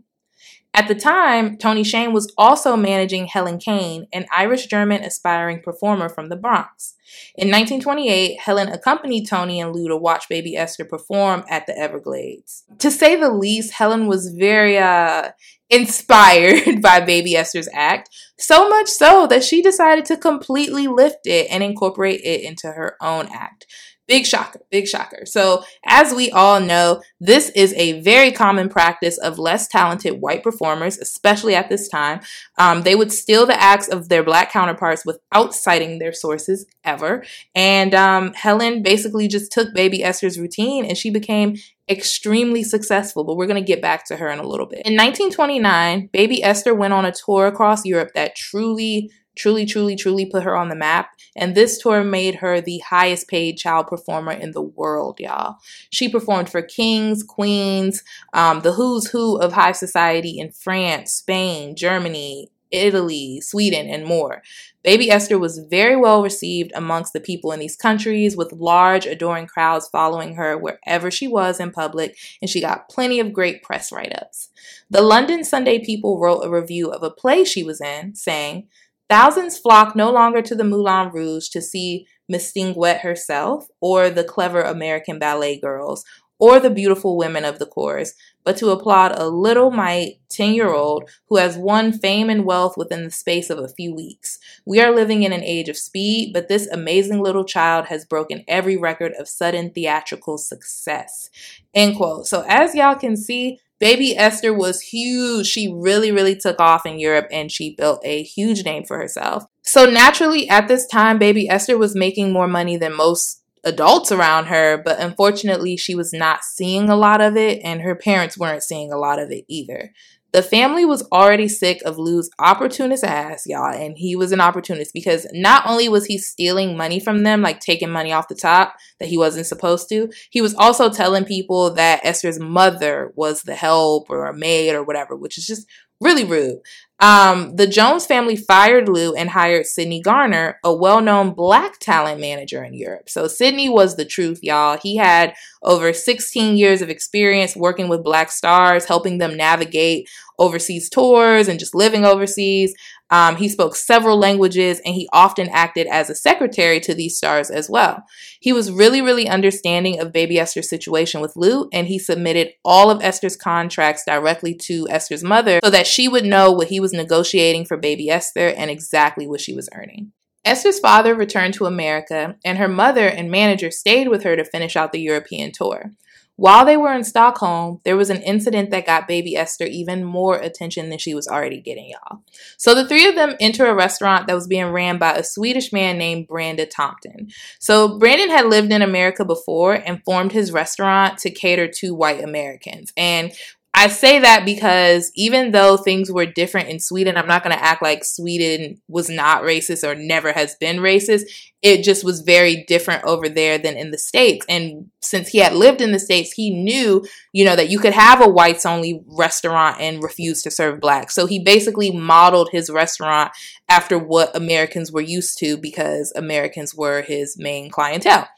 At 0.73 0.87
the 0.87 0.95
time, 0.95 1.57
Tony 1.57 1.83
Shane 1.83 2.13
was 2.13 2.33
also 2.39 2.77
managing 2.77 3.27
Helen 3.27 3.59
Kane, 3.59 4.07
an 4.13 4.27
Irish 4.35 4.67
German 4.67 5.03
aspiring 5.03 5.63
performer 5.63 6.09
from 6.09 6.29
the 6.29 6.37
Bronx. 6.37 6.95
In 7.35 7.49
1928, 7.49 8.39
Helen 8.39 8.69
accompanied 8.69 9.27
Tony 9.27 9.61
and 9.61 9.75
Lou 9.75 9.89
to 9.89 9.97
watch 9.97 10.29
Baby 10.29 10.57
Esther 10.57 10.85
perform 10.85 11.45
at 11.49 11.67
the 11.67 11.77
Everglades. 11.77 12.65
To 12.79 12.91
say 12.91 13.17
the 13.17 13.33
least, 13.33 13.73
Helen 13.73 14.07
was 14.07 14.33
very 14.33 14.79
uh, 14.79 15.31
inspired 15.69 16.81
by 16.83 17.01
Baby 17.01 17.35
Esther's 17.35 17.69
act, 17.75 18.09
so 18.39 18.69
much 18.69 18.89
so 18.89 19.27
that 19.27 19.43
she 19.43 19.63
decided 19.63 20.05
to 20.07 20.17
completely 20.17 20.87
lift 20.87 21.27
it 21.27 21.49
and 21.51 21.65
incorporate 21.65 22.21
it 22.23 22.43
into 22.43 22.69
her 22.69 22.97
own 23.03 23.29
act. 23.33 23.67
Big 24.11 24.27
shocker, 24.27 24.61
big 24.73 24.89
shocker. 24.89 25.25
So, 25.25 25.63
as 25.87 26.13
we 26.13 26.33
all 26.33 26.59
know, 26.59 27.01
this 27.21 27.49
is 27.51 27.73
a 27.75 28.01
very 28.01 28.33
common 28.33 28.69
practice 28.69 29.17
of 29.19 29.39
less 29.39 29.69
talented 29.69 30.21
white 30.21 30.43
performers, 30.43 30.99
especially 30.99 31.55
at 31.55 31.69
this 31.69 31.89
time. 31.89 32.21
Um, 32.59 32.83
they 32.83 32.97
would 32.97 33.13
steal 33.13 33.47
the 33.47 33.63
acts 33.63 33.87
of 33.87 34.09
their 34.09 34.25
black 34.25 34.51
counterparts 34.51 35.07
without 35.07 35.55
citing 35.55 36.01
their 36.01 36.13
sources 36.13 36.67
ever. 36.83 37.23
And 37.55 37.95
um, 37.95 38.33
Helen 38.35 38.83
basically 38.83 39.29
just 39.29 39.53
took 39.53 39.73
Baby 39.75 40.03
Esther's 40.03 40.41
routine 40.41 40.85
and 40.85 40.99
she 40.99 41.11
became 41.11 41.55
extremely 41.89 42.65
successful, 42.65 43.23
but 43.23 43.37
we're 43.37 43.47
going 43.47 43.63
to 43.63 43.73
get 43.73 43.81
back 43.81 44.07
to 44.07 44.17
her 44.17 44.29
in 44.29 44.41
a 44.41 44.47
little 44.47 44.67
bit. 44.67 44.83
In 44.87 44.97
1929, 44.97 46.09
Baby 46.13 46.43
Esther 46.43 46.75
went 46.75 46.95
on 46.95 47.05
a 47.05 47.13
tour 47.13 47.47
across 47.47 47.87
Europe 47.87 48.11
that 48.17 48.35
truly 48.35 49.13
truly, 49.41 49.65
truly, 49.65 49.97
truly 49.97 50.27
put 50.27 50.43
her 50.43 50.55
on 50.55 50.69
the 50.69 50.77
map. 50.77 51.11
And 51.35 51.55
this 51.55 51.79
tour 51.79 52.05
made 52.05 52.37
her 52.37 52.61
the 52.61 52.79
highest 52.81 53.27
paid 53.27 53.57
child 53.57 53.87
performer 53.87 54.33
in 54.33 54.53
the 54.53 54.61
world, 54.61 55.19
y'all. 55.19 55.57
She 55.89 56.11
performed 56.11 56.51
for 56.51 56.61
kings, 56.61 57.23
queens, 57.23 58.05
um, 58.35 58.61
the 58.61 58.73
who's 58.73 59.11
who 59.11 59.39
of 59.39 59.55
high 59.55 59.73
society 59.73 60.39
in 60.39 60.53
France, 60.53 61.13
Spain, 61.13 61.75
Germany, 61.75 62.51
Italy, 62.71 63.41
Sweden, 63.41 63.89
and 63.89 64.05
more. 64.05 64.43
Baby 64.83 65.11
Esther 65.11 65.39
was 65.39 65.59
very 65.59 65.97
well 65.97 66.23
received 66.23 66.71
amongst 66.75 67.13
the 67.13 67.21
people 67.21 67.53
in 67.53 67.61
these 67.61 67.77
countries, 67.77 68.37
with 68.37 68.53
large, 68.53 69.07
adoring 69.07 69.47
crowds 69.47 69.89
following 69.89 70.35
her 70.35 70.57
wherever 70.57 71.11
she 71.11 71.27
was 71.27 71.61
in 71.61 71.71
public, 71.71 72.17
and 72.41 72.49
she 72.51 72.61
got 72.61 72.89
plenty 72.89 73.21
of 73.21 73.33
great 73.33 73.63
press 73.63 73.91
write 73.91 74.15
ups. 74.15 74.49
The 74.89 75.03
London 75.03 75.45
Sunday 75.45 75.85
People 75.85 76.21
wrote 76.21 76.43
a 76.43 76.51
review 76.51 76.91
of 76.91 77.03
a 77.03 77.11
play 77.11 77.45
she 77.45 77.63
was 77.63 77.81
in, 77.81 78.15
saying, 78.15 78.69
Thousands 79.11 79.59
flock 79.59 79.97
no 79.97 80.13
longer 80.13 80.41
to 80.41 80.55
the 80.55 80.63
Moulin 80.63 81.11
Rouge 81.11 81.49
to 81.49 81.61
see 81.61 82.07
Mistinguett 82.31 83.01
herself, 83.01 83.67
or 83.81 84.09
the 84.09 84.23
clever 84.23 84.63
American 84.63 85.19
ballet 85.19 85.59
girls, 85.59 86.05
or 86.39 86.61
the 86.61 86.71
beautiful 86.71 87.17
women 87.17 87.45
of 87.45 87.59
the 87.59 87.67
chorus, 87.67 88.15
but 88.45 88.57
to 88.57 88.71
applaud 88.71 89.13
a 89.15 89.29
little 89.29 89.73
mite 89.73 90.21
10 90.29 90.55
year 90.55 90.73
old 90.73 91.11
who 91.29 91.37
has 91.37 91.59
won 91.59 91.93
fame 91.93 92.31
and 92.31 92.45
wealth 92.45 92.77
within 92.77 93.03
the 93.03 93.11
space 93.11 93.51
of 93.51 93.59
a 93.59 93.69
few 93.69 93.93
weeks. 93.93 94.39
We 94.65 94.81
are 94.81 94.95
living 94.95 95.25
in 95.25 95.33
an 95.33 95.43
age 95.43 95.69
of 95.69 95.77
speed, 95.77 96.33
but 96.33 96.49
this 96.49 96.69
amazing 96.69 97.21
little 97.21 97.45
child 97.45 97.87
has 97.87 98.07
broken 98.07 98.45
every 98.47 98.77
record 98.77 99.13
of 99.19 99.29
sudden 99.29 99.71
theatrical 99.71 100.39
success. 100.39 101.31
End 101.75 101.97
quote. 101.97 102.27
So, 102.27 102.45
as 102.49 102.77
y'all 102.77 102.95
can 102.95 103.17
see, 103.17 103.59
Baby 103.81 104.17
Esther 104.17 104.53
was 104.53 104.83
huge. 104.83 105.47
She 105.47 105.73
really, 105.75 106.13
really 106.13 106.37
took 106.37 106.61
off 106.61 106.85
in 106.85 107.01
Europe 107.01 107.27
and 107.33 107.51
she 107.51 107.75
built 107.75 108.01
a 108.05 108.23
huge 108.23 108.63
name 108.65 108.85
for 108.85 108.99
herself. 108.99 109.45
So 109.63 109.87
naturally, 109.87 110.49
at 110.49 110.69
this 110.69 110.87
time, 110.87 111.19
Baby 111.19 111.49
Esther 111.49 111.79
was 111.79 111.97
making 111.97 112.31
more 112.33 112.47
money 112.47 112.77
than 112.77 112.95
most 112.95 113.43
adults 113.65 114.13
around 114.13 114.47
her, 114.47 114.81
but 114.83 115.01
unfortunately, 115.01 115.77
she 115.77 115.95
was 115.95 116.13
not 116.13 116.45
seeing 116.45 116.89
a 116.89 116.97
lot 116.97 117.21
of 117.21 117.37
it 117.37 117.61
and 117.65 117.81
her 117.81 117.95
parents 117.95 118.39
weren't 118.39 118.63
seeing 118.63 118.93
a 118.93 118.99
lot 118.99 119.19
of 119.19 119.31
it 119.31 119.45
either. 119.49 119.93
The 120.33 120.43
family 120.43 120.85
was 120.85 121.07
already 121.11 121.49
sick 121.49 121.81
of 121.85 121.99
Lou's 121.99 122.31
opportunist 122.39 123.03
ass, 123.03 123.45
y'all, 123.47 123.75
and 123.75 123.97
he 123.99 124.15
was 124.15 124.31
an 124.31 124.41
opportunist 124.41 124.95
because 124.95 125.27
not 125.33 125.67
only 125.67 125.89
was 125.89 126.07
he 126.07 126.19
stealing 126.19 126.77
money 126.77 127.01
from 127.01 127.25
them, 127.25 127.43
like 127.43 127.61
taking 127.61 127.91
money 127.91 128.13
off 128.13 128.29
the 128.29 128.35
top 128.35 128.75
that 129.01 129.09
he 129.09 129.19
wasn't 129.19 129.47
supposed 129.47 129.89
to, 129.89 130.11
he 130.31 130.41
was 130.41 130.55
also 130.55 130.89
telling 130.89 131.25
people 131.25 131.75
that 131.75 132.05
Esther's 132.05 132.39
mother 132.39 133.13
was 133.17 133.43
the 133.43 133.57
help 133.57 134.09
or 134.09 134.27
a 134.27 134.37
maid 134.37 134.75
or 134.75 134.85
whatever, 134.85 135.17
which 135.17 135.37
is 135.37 135.47
just 135.47 135.67
really 136.01 136.25
rude. 136.25 136.61
Um, 137.01 137.57
the 137.57 137.67
Jones 137.67 138.05
family 138.05 138.37
fired 138.37 138.89
Lou 138.89 139.15
and 139.15 139.31
hired 139.31 139.67
Sidney 139.67 140.03
Garner, 140.03 140.59
a 140.63 140.75
well 140.75 141.01
known 141.01 141.33
black 141.33 141.79
talent 141.79 142.21
manager 142.21 142.63
in 142.63 142.75
Europe. 142.75 143.09
So 143.09 143.27
Sidney 143.27 143.71
was 143.71 143.97
the 143.97 144.05
truth, 144.05 144.41
y'all. 144.43 144.77
He 144.77 144.97
had 144.97 145.35
over 145.63 145.95
16 145.95 146.57
years 146.59 146.83
of 146.83 146.91
experience 146.91 147.57
working 147.57 147.89
with 147.89 148.05
black 148.05 148.31
stars, 148.31 148.85
helping 148.85 149.17
them 149.17 149.37
navigate 149.37 150.11
overseas 150.41 150.89
tours 150.89 151.47
and 151.47 151.61
just 151.61 151.75
living 151.75 152.05
overseas. 152.05 152.75
Um, 153.11 153.37
he 153.37 153.49
spoke 153.49 153.77
several 153.77 154.19
languages 154.19 154.81
and 154.85 154.95
he 154.95 155.09
often 155.13 155.49
acted 155.51 155.87
as 155.89 156.11
a 156.11 156.15
secretary 156.15 156.81
to 156.81 156.95
these 156.95 157.17
stars 157.17 157.51
as 157.51 157.69
well. 157.69 158.05
He 158.41 158.53
was 158.53 158.73
really, 158.73 159.03
really 159.03 159.29
understanding 159.29 160.01
of 160.01 160.13
baby 160.13 160.39
Esther's 160.39 160.69
situation 160.69 161.21
with 161.21 161.37
Lou 161.37 161.69
and 161.73 161.87
he 161.87 161.99
submitted 161.99 162.53
all 162.65 162.91
of 162.91 163.03
Esther's 163.03 163.37
contracts 163.37 164.05
directly 164.05 164.55
to 164.55 164.89
Esther's 164.89 165.23
mother 165.23 165.61
so 165.63 165.71
that 165.71 165.87
she 165.87 166.09
would 166.09 166.25
know 166.25 166.51
what 166.51 166.69
he 166.69 166.81
was 166.81 166.93
negotiating 166.93 167.65
for 167.65 167.77
baby 167.77 168.09
Esther 168.11 168.49
and 168.49 168.71
exactly 168.71 169.27
what 169.27 169.41
she 169.41 169.55
was 169.55 169.69
earning. 169.75 170.13
Esther's 170.45 170.79
father 170.79 171.15
returned 171.15 171.53
to 171.55 171.67
America 171.67 172.37
and 172.45 172.57
her 172.57 172.69
mother 172.69 173.07
and 173.07 173.31
manager 173.31 173.71
stayed 173.71 174.09
with 174.09 174.23
her 174.23 174.37
to 174.37 174.45
finish 174.45 174.75
out 174.75 174.93
the 174.93 175.01
European 175.01 175.53
tour. 175.53 175.93
While 176.41 176.65
they 176.65 176.79
were 176.79 176.95
in 176.95 177.05
Stockholm, 177.05 177.83
there 177.85 177.99
was 177.99 178.09
an 178.09 178.23
incident 178.23 178.71
that 178.71 178.87
got 178.87 179.07
baby 179.07 179.37
Esther 179.37 179.67
even 179.67 180.03
more 180.03 180.37
attention 180.37 180.89
than 180.89 180.97
she 180.97 181.13
was 181.13 181.29
already 181.29 181.61
getting, 181.61 181.91
y'all. 181.91 182.23
So 182.57 182.75
the 182.75 182.89
three 182.89 183.07
of 183.07 183.15
them 183.15 183.35
enter 183.41 183.67
a 183.67 183.75
restaurant 183.75 184.27
that 184.27 184.33
was 184.33 184.47
being 184.47 184.71
ran 184.71 184.97
by 184.97 185.13
a 185.13 185.23
Swedish 185.23 185.71
man 185.71 185.99
named 185.99 186.29
Brandon 186.29 186.67
Thompson. 186.67 187.29
So 187.59 187.99
Brandon 187.99 188.31
had 188.31 188.47
lived 188.47 188.73
in 188.73 188.81
America 188.81 189.23
before 189.23 189.75
and 189.75 190.03
formed 190.03 190.33
his 190.33 190.51
restaurant 190.51 191.19
to 191.19 191.31
cater 191.31 191.69
to 191.73 191.95
white 191.95 192.25
Americans. 192.25 192.91
And 192.97 193.33
I 193.81 193.89
say 193.89 194.19
that 194.19 194.45
because 194.45 195.11
even 195.15 195.53
though 195.53 195.79
things 195.79 196.13
were 196.13 196.27
different 196.27 196.69
in 196.69 196.81
Sweden, 196.81 197.17
I'm 197.17 197.27
not 197.27 197.43
going 197.43 197.57
to 197.57 197.65
act 197.65 197.81
like 197.81 198.05
Sweden 198.05 198.79
was 198.89 199.09
not 199.09 199.41
racist 199.41 199.89
or 199.89 199.95
never 199.95 200.33
has 200.33 200.55
been 200.57 200.81
racist. 200.81 201.23
It 201.63 201.83
just 201.83 202.05
was 202.05 202.21
very 202.21 202.63
different 202.69 203.05
over 203.05 203.27
there 203.27 203.57
than 203.57 203.79
in 203.79 203.91
the 203.91 203.97
States. 203.97 204.45
And 204.51 204.91
since 205.01 205.29
he 205.29 205.39
had 205.39 205.55
lived 205.55 205.81
in 205.81 205.93
the 205.93 205.99
States, 205.99 206.33
he 206.33 206.51
knew, 206.51 207.03
you 207.33 207.43
know, 207.43 207.57
that 207.57 207.71
you 207.71 207.79
could 207.79 207.95
have 207.95 208.21
a 208.21 208.29
whites 208.29 208.67
only 208.67 209.03
restaurant 209.07 209.81
and 209.81 210.03
refuse 210.03 210.43
to 210.43 210.51
serve 210.51 210.79
black. 210.79 211.11
So 211.11 211.25
he 211.25 211.43
basically 211.43 211.91
modeled 211.91 212.51
his 212.53 212.69
restaurant 212.69 213.33
after 213.67 213.99
what 213.99 214.37
Americans 214.37 214.93
were 214.93 215.01
used 215.01 215.39
to 215.39 215.57
because 215.57 216.13
Americans 216.15 216.75
were 216.75 217.01
his 217.01 217.39
main 217.39 217.71
clientele. 217.71 218.29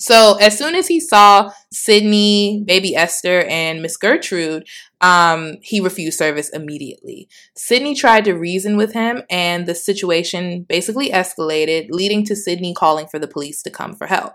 So 0.00 0.36
as 0.40 0.56
soon 0.56 0.74
as 0.74 0.88
he 0.88 0.98
saw 0.98 1.52
Sydney, 1.70 2.64
baby 2.66 2.96
Esther, 2.96 3.42
and 3.42 3.82
Miss 3.82 3.98
Gertrude, 3.98 4.66
um, 5.02 5.56
he 5.62 5.80
refused 5.80 6.18
service 6.18 6.48
immediately. 6.48 7.28
Sydney 7.54 7.94
tried 7.94 8.24
to 8.24 8.32
reason 8.32 8.78
with 8.78 8.94
him, 8.94 9.22
and 9.28 9.66
the 9.66 9.74
situation 9.74 10.64
basically 10.68 11.10
escalated, 11.10 11.88
leading 11.90 12.24
to 12.26 12.34
Sydney 12.34 12.72
calling 12.72 13.06
for 13.08 13.18
the 13.18 13.28
police 13.28 13.62
to 13.62 13.70
come 13.70 13.94
for 13.94 14.06
help. 14.06 14.32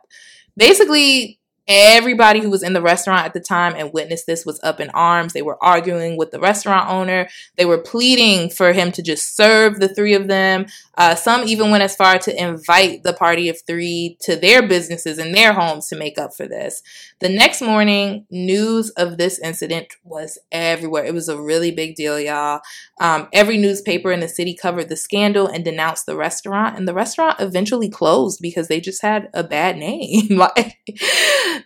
Basically, 0.55 1.39
Everybody 1.67 2.41
who 2.41 2.49
was 2.49 2.61
in 2.61 2.73
the 2.73 2.81
restaurant 2.81 3.25
at 3.25 3.33
the 3.33 3.39
time 3.39 3.73
and 3.75 3.91
witnessed 3.91 4.27
this 4.27 4.45
was 4.45 4.59
up 4.63 4.79
in 4.79 4.89
arms. 4.91 5.33
They 5.33 5.41
were 5.41 5.63
arguing 5.63 6.15
with 6.15 6.31
the 6.31 6.39
restaurant 6.39 6.89
owner. 6.89 7.27
They 7.55 7.65
were 7.65 7.79
pleading 7.79 8.51
for 8.51 8.71
him 8.71 8.91
to 8.91 9.01
just 9.01 9.35
serve 9.35 9.79
the 9.79 9.89
three 9.89 10.13
of 10.13 10.27
them. 10.27 10.67
Uh, 10.97 11.15
some 11.15 11.47
even 11.47 11.71
went 11.71 11.83
as 11.83 11.95
far 11.95 12.19
to 12.19 12.41
invite 12.41 13.03
the 13.03 13.13
party 13.13 13.49
of 13.49 13.59
three 13.65 14.17
to 14.21 14.35
their 14.35 14.67
businesses 14.67 15.17
and 15.17 15.33
their 15.33 15.53
homes 15.53 15.87
to 15.87 15.95
make 15.95 16.17
up 16.17 16.35
for 16.35 16.47
this. 16.47 16.81
The 17.19 17.29
next 17.29 17.61
morning, 17.61 18.25
news 18.29 18.91
of 18.91 19.17
this 19.17 19.39
incident 19.39 19.95
was 20.03 20.37
everywhere. 20.51 21.03
It 21.03 21.13
was 21.13 21.29
a 21.29 21.41
really 21.41 21.71
big 21.71 21.95
deal, 21.95 22.19
y'all. 22.19 22.61
Um, 22.99 23.27
every 23.33 23.57
newspaper 23.57 24.11
in 24.11 24.19
the 24.19 24.27
city 24.27 24.53
covered 24.55 24.89
the 24.89 24.95
scandal 24.95 25.47
and 25.47 25.65
denounced 25.65 26.05
the 26.05 26.15
restaurant, 26.15 26.77
and 26.77 26.87
the 26.87 26.93
restaurant 26.93 27.39
eventually 27.39 27.89
closed 27.89 28.39
because 28.41 28.67
they 28.67 28.79
just 28.79 29.01
had 29.01 29.29
a 29.33 29.43
bad 29.43 29.77
name. 29.77 30.27
like, 30.37 30.77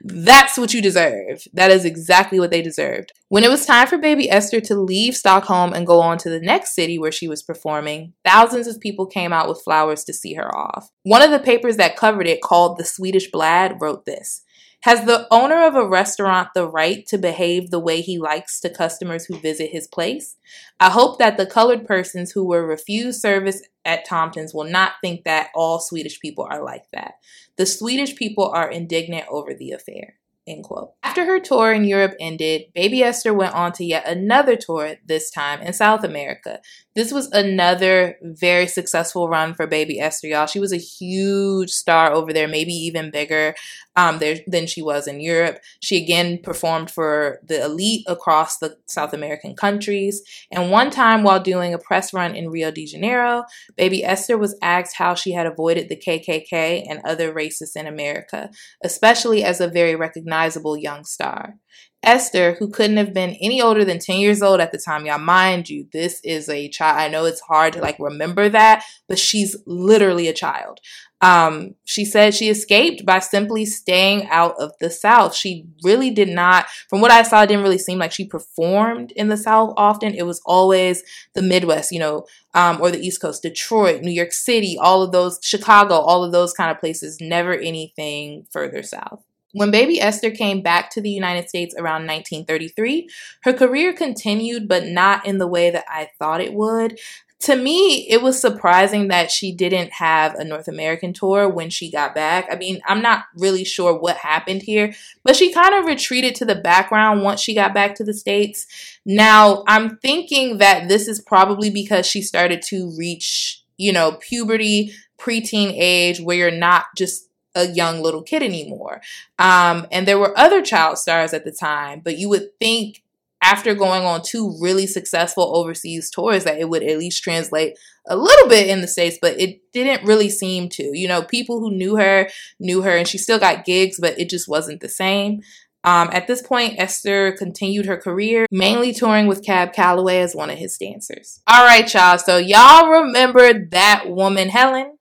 that's 0.01 0.57
what 0.57 0.73
you 0.73 0.81
deserve. 0.81 1.43
That 1.53 1.71
is 1.71 1.85
exactly 1.85 2.39
what 2.39 2.51
they 2.51 2.61
deserved. 2.61 3.11
When 3.29 3.43
it 3.43 3.49
was 3.49 3.65
time 3.65 3.87
for 3.87 3.97
baby 3.97 4.29
Esther 4.29 4.59
to 4.61 4.75
leave 4.75 5.15
Stockholm 5.15 5.73
and 5.73 5.87
go 5.87 5.99
on 5.99 6.17
to 6.19 6.29
the 6.29 6.39
next 6.39 6.75
city 6.75 6.97
where 6.97 7.11
she 7.11 7.27
was 7.27 7.43
performing, 7.43 8.13
thousands 8.25 8.67
of 8.67 8.79
people 8.79 9.05
came 9.05 9.33
out 9.33 9.47
with 9.47 9.61
flowers 9.61 10.03
to 10.05 10.13
see 10.13 10.33
her 10.33 10.55
off. 10.55 10.89
One 11.03 11.21
of 11.21 11.31
the 11.31 11.39
papers 11.39 11.77
that 11.77 11.95
covered 11.95 12.27
it, 12.27 12.41
called 12.41 12.77
the 12.77 12.85
Swedish 12.85 13.31
Blad, 13.31 13.77
wrote 13.81 14.05
this. 14.05 14.43
Has 14.83 15.03
the 15.03 15.27
owner 15.29 15.65
of 15.65 15.75
a 15.75 15.85
restaurant 15.85 16.49
the 16.55 16.65
right 16.65 17.05
to 17.07 17.17
behave 17.17 17.69
the 17.69 17.79
way 17.79 17.99
he 17.99 18.17
likes 18.17 18.61
to 18.61 18.69
customers 18.69 19.25
who 19.25 19.37
visit 19.37 19.71
his 19.71 19.87
place? 19.87 20.37
I 20.79 20.89
hope 20.89 21.19
that 21.19 21.35
the 21.35 21.45
colored 21.45 21.85
persons 21.85 22.31
who 22.31 22.45
were 22.45 22.65
refused 22.65 23.19
service 23.19 23.61
at 23.83 24.05
Thompson's 24.05 24.53
will 24.53 24.63
not 24.63 24.93
think 25.01 25.25
that 25.25 25.49
all 25.53 25.79
Swedish 25.79 26.21
people 26.21 26.47
are 26.49 26.63
like 26.63 26.85
that. 26.93 27.15
The 27.59 27.65
Swedish 27.65 28.15
people 28.15 28.49
are 28.49 28.71
indignant 28.71 29.25
over 29.29 29.53
the 29.53 29.71
affair. 29.71 30.15
End 30.47 30.63
quote. 30.63 30.93
After 31.03 31.25
her 31.25 31.41
tour 31.41 31.73
in 31.73 31.83
Europe 31.83 32.15
ended, 32.17 32.67
Baby 32.73 33.03
Esther 33.03 33.33
went 33.33 33.53
on 33.53 33.73
to 33.73 33.83
yet 33.83 34.07
another 34.07 34.55
tour, 34.55 34.95
this 35.05 35.29
time 35.29 35.61
in 35.61 35.73
South 35.73 36.05
America. 36.05 36.61
This 36.99 37.13
was 37.13 37.31
another 37.31 38.17
very 38.21 38.67
successful 38.67 39.29
run 39.29 39.53
for 39.53 39.65
Baby 39.65 40.01
Esther, 40.01 40.27
y'all. 40.27 40.47
She 40.47 40.59
was 40.59 40.73
a 40.73 40.77
huge 40.77 41.69
star 41.69 42.11
over 42.11 42.33
there, 42.33 42.45
maybe 42.49 42.73
even 42.73 43.09
bigger 43.09 43.55
um, 43.95 44.19
there, 44.19 44.39
than 44.47 44.67
she 44.67 44.81
was 44.81 45.07
in 45.07 45.21
Europe. 45.21 45.59
She 45.79 45.95
again 45.95 46.39
performed 46.43 46.91
for 46.91 47.39
the 47.41 47.63
elite 47.63 48.03
across 48.05 48.57
the 48.57 48.75
South 48.85 49.13
American 49.13 49.55
countries. 49.55 50.21
And 50.51 50.71
one 50.71 50.89
time 50.89 51.23
while 51.23 51.39
doing 51.39 51.73
a 51.73 51.79
press 51.79 52.13
run 52.13 52.35
in 52.35 52.49
Rio 52.49 52.69
de 52.69 52.85
Janeiro, 52.85 53.45
Baby 53.77 54.03
Esther 54.03 54.37
was 54.37 54.57
asked 54.61 54.97
how 54.97 55.13
she 55.15 55.31
had 55.31 55.45
avoided 55.45 55.87
the 55.87 55.95
KKK 55.95 56.85
and 56.85 56.99
other 57.05 57.33
racists 57.33 57.77
in 57.77 57.87
America, 57.87 58.49
especially 58.83 59.41
as 59.41 59.61
a 59.61 59.69
very 59.69 59.95
recognizable 59.95 60.75
young 60.75 61.05
star. 61.05 61.55
Esther, 62.01 62.55
who 62.59 62.69
couldn't 62.69 62.97
have 62.97 63.13
been 63.13 63.35
any 63.41 63.61
older 63.61 63.83
than 63.83 63.99
10 63.99 64.19
years 64.19 64.41
old 64.41 64.61
at 64.61 64.71
the 64.71 64.77
time, 64.77 65.05
y'all, 65.05 65.19
mind 65.19 65.69
you, 65.69 65.87
this 65.91 66.21
is 66.23 66.47
a 66.47 66.69
child. 66.69 66.97
I 66.97 67.09
know 67.09 67.25
it's 67.25 67.41
hard 67.41 67.73
to 67.73 67.81
like 67.81 67.97
remember 67.99 68.47
that, 68.49 68.85
but 69.07 69.19
she's 69.19 69.57
literally 69.65 70.27
a 70.27 70.33
child. 70.33 70.79
Um, 71.21 71.75
she 71.83 72.05
said 72.05 72.33
she 72.33 72.47
escaped 72.47 73.05
by 73.05 73.19
simply 73.19 73.65
staying 73.65 74.29
out 74.29 74.55
of 74.57 74.71
the 74.79 74.89
South. 74.89 75.35
She 75.35 75.65
really 75.83 76.09
did 76.11 76.29
not, 76.29 76.69
from 76.89 77.01
what 77.01 77.11
I 77.11 77.23
saw, 77.23 77.43
it 77.43 77.47
didn't 77.47 77.63
really 77.63 77.77
seem 77.77 77.99
like 77.99 78.13
she 78.13 78.25
performed 78.25 79.11
in 79.11 79.27
the 79.27 79.35
South 79.35 79.73
often. 79.75 80.13
It 80.13 80.25
was 80.25 80.41
always 80.45 81.03
the 81.33 81.41
Midwest, 81.41 81.91
you 81.91 81.99
know, 81.99 82.25
um, 82.53 82.79
or 82.81 82.91
the 82.91 83.05
East 83.05 83.21
Coast, 83.21 83.43
Detroit, 83.43 84.01
New 84.01 84.11
York 84.11 84.31
City, 84.31 84.77
all 84.79 85.03
of 85.03 85.11
those, 85.11 85.39
Chicago, 85.43 85.95
all 85.95 86.23
of 86.23 86.31
those 86.31 86.53
kind 86.53 86.71
of 86.71 86.79
places, 86.79 87.17
never 87.19 87.53
anything 87.53 88.47
further 88.49 88.81
south. 88.81 89.21
When 89.53 89.71
baby 89.71 89.99
Esther 89.99 90.29
came 90.29 90.61
back 90.61 90.91
to 90.91 91.01
the 91.01 91.09
United 91.09 91.49
States 91.49 91.73
around 91.75 92.05
1933, 92.05 93.09
her 93.43 93.53
career 93.53 93.93
continued, 93.93 94.67
but 94.67 94.85
not 94.85 95.25
in 95.25 95.39
the 95.39 95.47
way 95.47 95.71
that 95.71 95.85
I 95.87 96.09
thought 96.19 96.41
it 96.41 96.53
would. 96.53 96.99
To 97.43 97.55
me, 97.55 98.05
it 98.09 98.21
was 98.21 98.39
surprising 98.39 99.07
that 99.07 99.31
she 99.31 99.53
didn't 99.53 99.93
have 99.93 100.35
a 100.35 100.43
North 100.43 100.67
American 100.67 101.13
tour 101.13 101.47
when 101.47 101.69
she 101.69 101.89
got 101.89 102.13
back. 102.13 102.47
I 102.51 102.57
mean, 102.57 102.81
I'm 102.85 103.01
not 103.01 103.25
really 103.37 103.63
sure 103.63 103.97
what 103.97 104.17
happened 104.17 104.61
here, 104.61 104.93
but 105.23 105.37
she 105.37 105.53
kind 105.53 105.73
of 105.73 105.85
retreated 105.85 106.35
to 106.35 106.45
the 106.45 106.55
background 106.55 107.23
once 107.23 107.39
she 107.39 107.55
got 107.55 107.73
back 107.73 107.95
to 107.95 108.03
the 108.03 108.13
States. 108.13 108.67
Now, 109.05 109.63
I'm 109.67 109.97
thinking 109.99 110.57
that 110.57 110.89
this 110.89 111.07
is 111.07 111.21
probably 111.21 111.69
because 111.69 112.05
she 112.05 112.21
started 112.21 112.61
to 112.63 112.93
reach, 112.97 113.63
you 113.77 113.93
know, 113.93 114.17
puberty, 114.19 114.91
preteen 115.17 115.71
age, 115.73 116.19
where 116.19 116.35
you're 116.35 116.51
not 116.51 116.87
just 116.97 117.28
a 117.55 117.67
young 117.67 118.01
little 118.01 118.21
kid 118.21 118.43
anymore. 118.43 119.01
Um, 119.37 119.87
and 119.91 120.07
there 120.07 120.19
were 120.19 120.37
other 120.37 120.61
child 120.61 120.97
stars 120.97 121.33
at 121.33 121.45
the 121.45 121.51
time, 121.51 122.01
but 122.03 122.17
you 122.17 122.29
would 122.29 122.57
think 122.59 123.03
after 123.41 123.73
going 123.73 124.03
on 124.03 124.21
two 124.21 124.57
really 124.61 124.85
successful 124.85 125.55
overseas 125.55 126.09
tours 126.09 126.43
that 126.43 126.59
it 126.59 126.69
would 126.69 126.83
at 126.83 126.97
least 126.97 127.23
translate 127.23 127.77
a 128.05 128.15
little 128.15 128.49
bit 128.49 128.67
in 128.67 128.81
the 128.81 128.87
States, 128.87 129.17
but 129.21 129.39
it 129.39 129.61
didn't 129.71 130.05
really 130.05 130.29
seem 130.29 130.67
to. 130.69 130.97
You 130.97 131.07
know, 131.07 131.23
people 131.23 131.59
who 131.59 131.71
knew 131.71 131.95
her 131.95 132.29
knew 132.59 132.81
her 132.81 132.95
and 132.95 133.07
she 133.07 133.17
still 133.17 133.39
got 133.39 133.65
gigs, 133.65 133.97
but 133.99 134.19
it 134.19 134.29
just 134.29 134.47
wasn't 134.49 134.81
the 134.81 134.89
same. 134.89 135.41
Um, 135.85 136.09
at 136.11 136.27
this 136.27 136.41
point, 136.41 136.75
Esther 136.77 137.31
continued 137.31 137.85
her 137.85 137.95
career, 137.95 138.45
mainly 138.51 138.93
touring 138.93 139.27
with 139.27 139.45
Cab 139.45 139.71
Calloway 139.71 140.19
as 140.19 140.35
one 140.35 140.49
of 140.49 140.57
his 140.57 140.77
dancers. 140.77 141.39
All 141.47 141.63
right, 141.63 141.91
y'all. 141.93 142.17
So, 142.17 142.35
y'all 142.37 142.89
remember 142.89 143.65
that 143.67 144.09
woman, 144.09 144.49
Helen? 144.49 144.98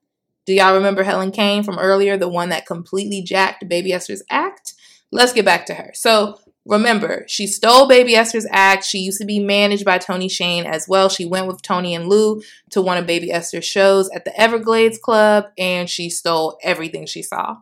Do 0.49 0.55
y'all 0.55 0.73
remember 0.73 1.03
Helen 1.03 1.29
Kane 1.29 1.61
from 1.61 1.77
earlier, 1.77 2.17
the 2.17 2.27
one 2.27 2.49
that 2.49 2.65
completely 2.65 3.21
jacked 3.21 3.69
Baby 3.69 3.93
Esther's 3.93 4.23
act? 4.31 4.73
Let's 5.11 5.31
get 5.31 5.45
back 5.45 5.67
to 5.67 5.75
her. 5.75 5.91
So, 5.93 6.39
Remember, 6.65 7.23
she 7.27 7.45
stole 7.47 7.87
Baby 7.87 8.15
Esther's 8.15 8.45
act. 8.51 8.83
She 8.83 8.99
used 8.99 9.19
to 9.19 9.25
be 9.25 9.39
managed 9.39 9.85
by 9.85 9.97
Tony 9.97 10.27
Shane 10.27 10.65
as 10.65 10.87
well. 10.87 11.07
She 11.07 11.25
went 11.25 11.45
with 11.45 11.61
Tony 11.61 11.93
and 11.95 12.07
Lou 12.07 12.41
to 12.71 12.81
one 12.81 12.97
of 12.97 13.07
Baby 13.07 13.31
Esther's 13.31 13.65
shows 13.65 14.09
at 14.09 14.25
the 14.25 14.39
Everglades 14.39 14.97
Club 14.97 15.45
and 15.57 15.89
she 15.89 16.09
stole 16.09 16.59
everything 16.63 17.05
she 17.05 17.23
saw. 17.23 17.57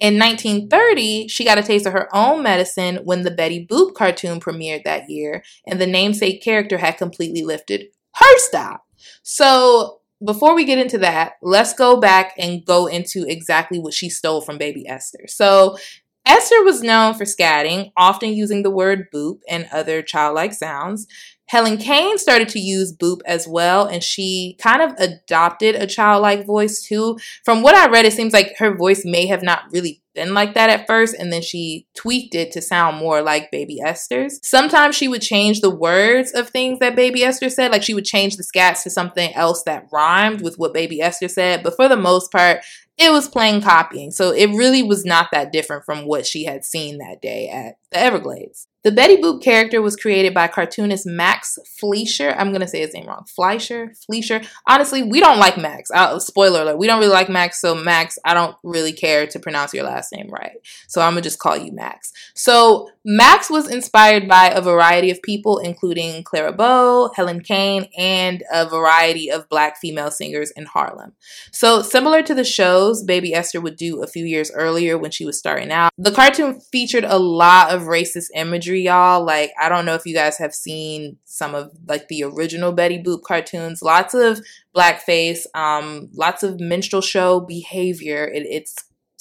In 0.00 0.18
1930, 0.18 1.28
she 1.28 1.44
got 1.44 1.58
a 1.58 1.62
taste 1.62 1.86
of 1.86 1.92
her 1.92 2.08
own 2.14 2.42
medicine 2.42 2.96
when 3.04 3.22
the 3.22 3.30
Betty 3.30 3.66
Boop 3.66 3.94
cartoon 3.94 4.40
premiered 4.40 4.84
that 4.84 5.08
year, 5.08 5.42
and 5.66 5.80
the 5.80 5.86
namesake 5.86 6.42
character 6.42 6.78
had 6.78 6.98
completely 6.98 7.42
lifted 7.42 7.86
her 8.14 8.38
style. 8.38 8.84
So, 9.22 10.01
before 10.24 10.54
we 10.54 10.64
get 10.64 10.78
into 10.78 10.98
that, 10.98 11.34
let's 11.42 11.74
go 11.74 12.00
back 12.00 12.34
and 12.38 12.64
go 12.64 12.86
into 12.86 13.24
exactly 13.28 13.78
what 13.78 13.94
she 13.94 14.08
stole 14.08 14.40
from 14.40 14.58
Baby 14.58 14.86
Esther. 14.86 15.26
So, 15.26 15.76
Esther 16.24 16.62
was 16.62 16.82
known 16.82 17.14
for 17.14 17.24
scatting, 17.24 17.90
often 17.96 18.32
using 18.32 18.62
the 18.62 18.70
word 18.70 19.08
boop 19.12 19.40
and 19.48 19.68
other 19.72 20.02
childlike 20.02 20.52
sounds. 20.52 21.06
Helen 21.46 21.76
Kane 21.76 22.16
started 22.16 22.48
to 22.50 22.60
use 22.60 22.96
boop 22.96 23.18
as 23.26 23.48
well, 23.48 23.86
and 23.86 24.02
she 24.02 24.56
kind 24.60 24.80
of 24.80 24.92
adopted 24.98 25.74
a 25.74 25.86
childlike 25.86 26.46
voice 26.46 26.82
too. 26.82 27.18
From 27.44 27.62
what 27.62 27.74
I 27.74 27.88
read, 27.90 28.06
it 28.06 28.12
seems 28.12 28.32
like 28.32 28.54
her 28.58 28.76
voice 28.76 29.04
may 29.04 29.26
have 29.26 29.42
not 29.42 29.64
really 29.72 30.01
been 30.14 30.34
like 30.34 30.54
that 30.54 30.70
at 30.70 30.86
first, 30.86 31.14
and 31.18 31.32
then 31.32 31.42
she 31.42 31.86
tweaked 31.94 32.34
it 32.34 32.52
to 32.52 32.62
sound 32.62 32.98
more 32.98 33.22
like 33.22 33.50
Baby 33.50 33.80
Esther's. 33.80 34.40
Sometimes 34.42 34.94
she 34.94 35.08
would 35.08 35.22
change 35.22 35.60
the 35.60 35.74
words 35.74 36.32
of 36.32 36.50
things 36.50 36.78
that 36.80 36.96
Baby 36.96 37.24
Esther 37.24 37.48
said, 37.50 37.72
like 37.72 37.82
she 37.82 37.94
would 37.94 38.04
change 38.04 38.36
the 38.36 38.44
scats 38.44 38.82
to 38.82 38.90
something 38.90 39.32
else 39.34 39.62
that 39.64 39.88
rhymed 39.92 40.42
with 40.42 40.58
what 40.58 40.74
Baby 40.74 41.00
Esther 41.00 41.28
said, 41.28 41.62
but 41.62 41.76
for 41.76 41.88
the 41.88 41.96
most 41.96 42.30
part, 42.30 42.60
it 42.98 43.10
was 43.10 43.26
plain 43.26 43.62
copying. 43.62 44.10
So 44.10 44.32
it 44.32 44.48
really 44.48 44.82
was 44.82 45.04
not 45.04 45.28
that 45.32 45.50
different 45.50 45.84
from 45.84 46.06
what 46.06 46.26
she 46.26 46.44
had 46.44 46.64
seen 46.64 46.98
that 46.98 47.22
day 47.22 47.48
at 47.48 47.76
the 47.90 47.98
Everglades. 47.98 48.68
The 48.84 48.92
Betty 48.92 49.16
Boop 49.16 49.42
character 49.42 49.80
was 49.80 49.96
created 49.96 50.34
by 50.34 50.48
cartoonist 50.48 51.06
Max 51.06 51.56
Fleischer. 51.78 52.34
I'm 52.36 52.48
going 52.48 52.60
to 52.62 52.68
say 52.68 52.80
his 52.80 52.92
name 52.92 53.06
wrong. 53.06 53.24
Fleischer? 53.34 53.92
Fleischer? 54.06 54.42
Honestly, 54.66 55.04
we 55.04 55.20
don't 55.20 55.38
like 55.38 55.56
Max. 55.56 55.90
Spoiler 56.24 56.62
alert. 56.62 56.78
We 56.78 56.88
don't 56.88 56.98
really 56.98 57.12
like 57.12 57.28
Max. 57.28 57.60
So, 57.60 57.74
Max, 57.76 58.18
I 58.24 58.34
don't 58.34 58.56
really 58.64 58.92
care 58.92 59.26
to 59.28 59.38
pronounce 59.38 59.72
your 59.72 59.84
last 59.84 60.01
name 60.10 60.28
right. 60.30 60.56
So, 60.88 61.02
I'm 61.02 61.12
going 61.12 61.22
to 61.22 61.28
just 61.28 61.38
call 61.38 61.56
you 61.56 61.72
Max. 61.72 62.12
So, 62.34 62.88
Max 63.04 63.50
was 63.50 63.70
inspired 63.70 64.26
by 64.26 64.48
a 64.48 64.62
variety 64.62 65.10
of 65.10 65.20
people, 65.22 65.58
including 65.58 66.24
Clara 66.24 66.52
Bow, 66.52 67.12
Helen 67.14 67.40
Kane, 67.40 67.88
and 67.98 68.42
a 68.50 68.68
variety 68.68 69.30
of 69.30 69.48
black 69.48 69.76
female 69.76 70.10
singers 70.10 70.50
in 70.52 70.64
Harlem. 70.66 71.12
So, 71.50 71.82
similar 71.82 72.22
to 72.22 72.34
the 72.34 72.44
shows 72.44 73.02
Baby 73.02 73.34
Esther 73.34 73.60
would 73.60 73.76
do 73.76 74.02
a 74.02 74.06
few 74.06 74.24
years 74.24 74.50
earlier 74.52 74.96
when 74.96 75.10
she 75.10 75.26
was 75.26 75.38
starting 75.38 75.70
out, 75.70 75.92
the 75.98 76.12
cartoon 76.12 76.60
featured 76.60 77.04
a 77.04 77.18
lot 77.18 77.70
of 77.70 77.82
racist 77.82 78.28
imagery 78.34 78.72
imagery, 78.72 78.82
y'all. 78.82 79.24
Like, 79.24 79.52
I 79.60 79.68
don't 79.68 79.84
know 79.84 79.94
if 79.94 80.06
you 80.06 80.14
guys 80.14 80.38
have 80.38 80.54
seen 80.54 81.18
some 81.24 81.54
of 81.54 81.70
like 81.86 82.08
the 82.08 82.24
original 82.24 82.72
Betty 82.72 83.02
Boop 83.02 83.22
cartoons. 83.22 83.82
Lots 83.82 84.14
of 84.14 84.40
blackface, 84.74 85.46
um, 85.54 86.08
lots 86.14 86.42
of 86.42 86.60
minstrel 86.60 87.02
show 87.02 87.40
behavior. 87.40 88.24
It, 88.24 88.46
it's, 88.48 88.76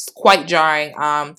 it's 0.08 0.13
quite 0.15 0.48
jarring. 0.48 0.93
Um, 1.00 1.36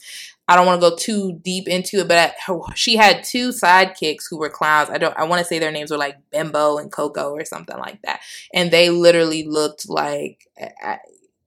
I 0.48 0.56
don't 0.56 0.66
want 0.66 0.82
to 0.82 0.90
go 0.90 0.96
too 0.96 1.40
deep 1.42 1.68
into 1.68 2.00
it, 2.00 2.08
but 2.08 2.34
she 2.74 2.96
had 2.96 3.24
two 3.24 3.50
sidekicks 3.50 4.24
who 4.28 4.38
were 4.38 4.50
clowns. 4.50 4.90
I 4.90 4.98
don't. 4.98 5.16
I 5.16 5.24
want 5.24 5.40
to 5.40 5.44
say 5.44 5.58
their 5.58 5.72
names 5.72 5.90
were 5.90 5.96
like 5.96 6.18
Bimbo 6.30 6.78
and 6.78 6.90
Koko 6.90 7.30
or 7.30 7.44
something 7.44 7.78
like 7.78 8.02
that, 8.02 8.20
and 8.52 8.70
they 8.70 8.90
literally 8.90 9.44
looked 9.44 9.88
like. 9.88 10.48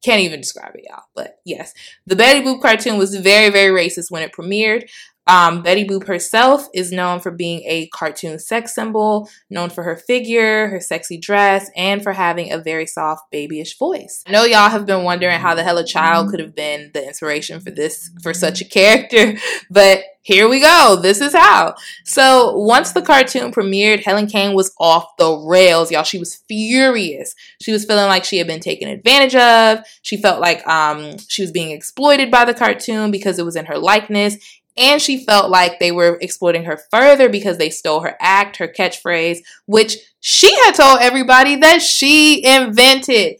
Can't 0.06 0.22
even 0.22 0.40
describe 0.40 0.76
it, 0.76 0.86
y'all. 0.88 1.02
But 1.16 1.40
yes, 1.46 1.74
the 2.06 2.16
Betty 2.16 2.46
Boop 2.46 2.62
cartoon 2.62 3.00
was 3.00 3.16
very, 3.16 3.50
very 3.50 3.74
racist 3.74 4.12
when 4.12 4.22
it 4.22 4.32
premiered. 4.32 4.88
Um, 5.26 5.64
Betty 5.64 5.84
Boop 5.84 6.06
herself 6.06 6.68
is 6.76 6.92
known 6.92 7.20
for 7.20 7.32
being 7.32 7.64
a 7.66 7.88
cartoon 7.88 8.38
sex 8.38 8.76
symbol, 8.76 9.28
known 9.50 9.72
for 9.72 9.82
her 9.82 9.96
figure, 9.96 10.68
her 10.68 10.80
sexy 10.80 11.18
dress, 11.18 11.72
and 11.76 12.04
for 12.04 12.14
having 12.14 12.52
a 12.52 12.60
very 12.60 12.86
soft, 12.86 13.24
babyish 13.32 13.80
voice. 13.80 14.24
I 14.28 14.32
know 14.32 14.44
y'all 14.44 14.70
have 14.70 14.86
been 14.86 15.04
wondering 15.04 15.40
how 15.40 15.56
the 15.56 15.64
hell 15.64 15.80
a 15.80 15.86
child 15.86 16.30
could 16.30 16.40
have 16.40 16.54
been 16.54 16.92
the 16.94 17.04
inspiration 17.04 17.60
for 17.60 17.72
this, 17.72 18.12
for 18.22 18.32
such 18.32 18.62
a 18.62 18.66
character, 18.66 19.40
but 19.72 20.04
here 20.26 20.50
we 20.50 20.60
go. 20.60 20.98
This 21.00 21.22
is 21.22 21.34
how. 21.34 21.76
So 22.04 22.58
once 22.58 22.94
the 22.94 23.04
cartoon 23.04 23.52
premiered, 23.52 24.04
Helen 24.04 24.26
Kane 24.26 24.56
was 24.56 24.74
off 24.80 25.16
the 25.18 25.32
rails, 25.32 25.92
y'all. 25.92 26.02
She 26.02 26.18
was 26.18 26.42
furious. 26.48 27.36
She 27.62 27.72
was 27.72 27.86
feeling 27.86 28.08
like 28.08 28.24
she 28.24 28.40
had 28.40 28.48
been 28.48 28.60
taken 28.60 28.88
advantage 28.88 29.36
of. 29.36 29.86
She 30.02 30.18
felt 30.18 30.42
like 30.42 30.68
um, 30.68 31.20
she 31.28 31.44
was 31.44 31.52
being 31.52 31.70
exploited 31.70 32.32
by 32.32 32.44
the 32.44 32.56
cartoon 32.56 33.12
because 33.12 33.38
it 33.38 33.46
was 33.46 33.56
in 33.56 33.68
her 33.68 33.78
likeness. 33.78 34.38
And 34.76 35.00
she 35.00 35.24
felt 35.24 35.52
like 35.52 35.78
they 35.78 35.92
were 35.92 36.18
exploiting 36.20 36.64
her 36.64 36.80
further 36.90 37.30
because 37.30 37.60
they 37.60 37.70
stole 37.70 38.00
her 38.00 38.18
act, 38.20 38.58
her 38.58 38.68
catchphrase, 38.68 39.42
which 39.68 39.98
she 40.22 40.52
had 40.66 40.72
told 40.72 41.02
everybody 41.02 41.56
that 41.58 41.84
she 41.84 42.44
invented. 42.44 43.36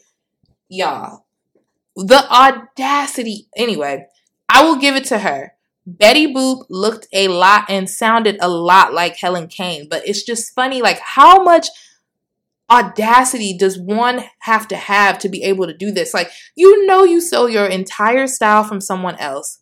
Y'all, 0.68 1.26
the 1.96 2.24
audacity. 2.30 3.48
Anyway, 3.56 4.06
I 4.48 4.62
will 4.62 4.76
give 4.76 4.94
it 4.94 5.06
to 5.06 5.18
her. 5.18 5.55
Betty 5.86 6.32
Boop 6.32 6.64
looked 6.68 7.06
a 7.12 7.28
lot 7.28 7.66
and 7.68 7.88
sounded 7.88 8.36
a 8.40 8.48
lot 8.48 8.92
like 8.92 9.16
Helen 9.16 9.46
Kane, 9.46 9.88
but 9.88 10.06
it's 10.06 10.24
just 10.24 10.52
funny, 10.54 10.82
like 10.82 10.98
how 10.98 11.42
much 11.44 11.68
audacity 12.68 13.56
does 13.56 13.78
one 13.78 14.24
have 14.40 14.66
to 14.68 14.76
have 14.76 15.18
to 15.20 15.28
be 15.28 15.44
able 15.44 15.66
to 15.66 15.76
do 15.76 15.92
this? 15.92 16.12
Like, 16.12 16.30
you 16.56 16.86
know, 16.86 17.04
you 17.04 17.20
stole 17.20 17.48
your 17.48 17.66
entire 17.66 18.26
style 18.26 18.64
from 18.64 18.80
someone 18.80 19.14
else. 19.16 19.60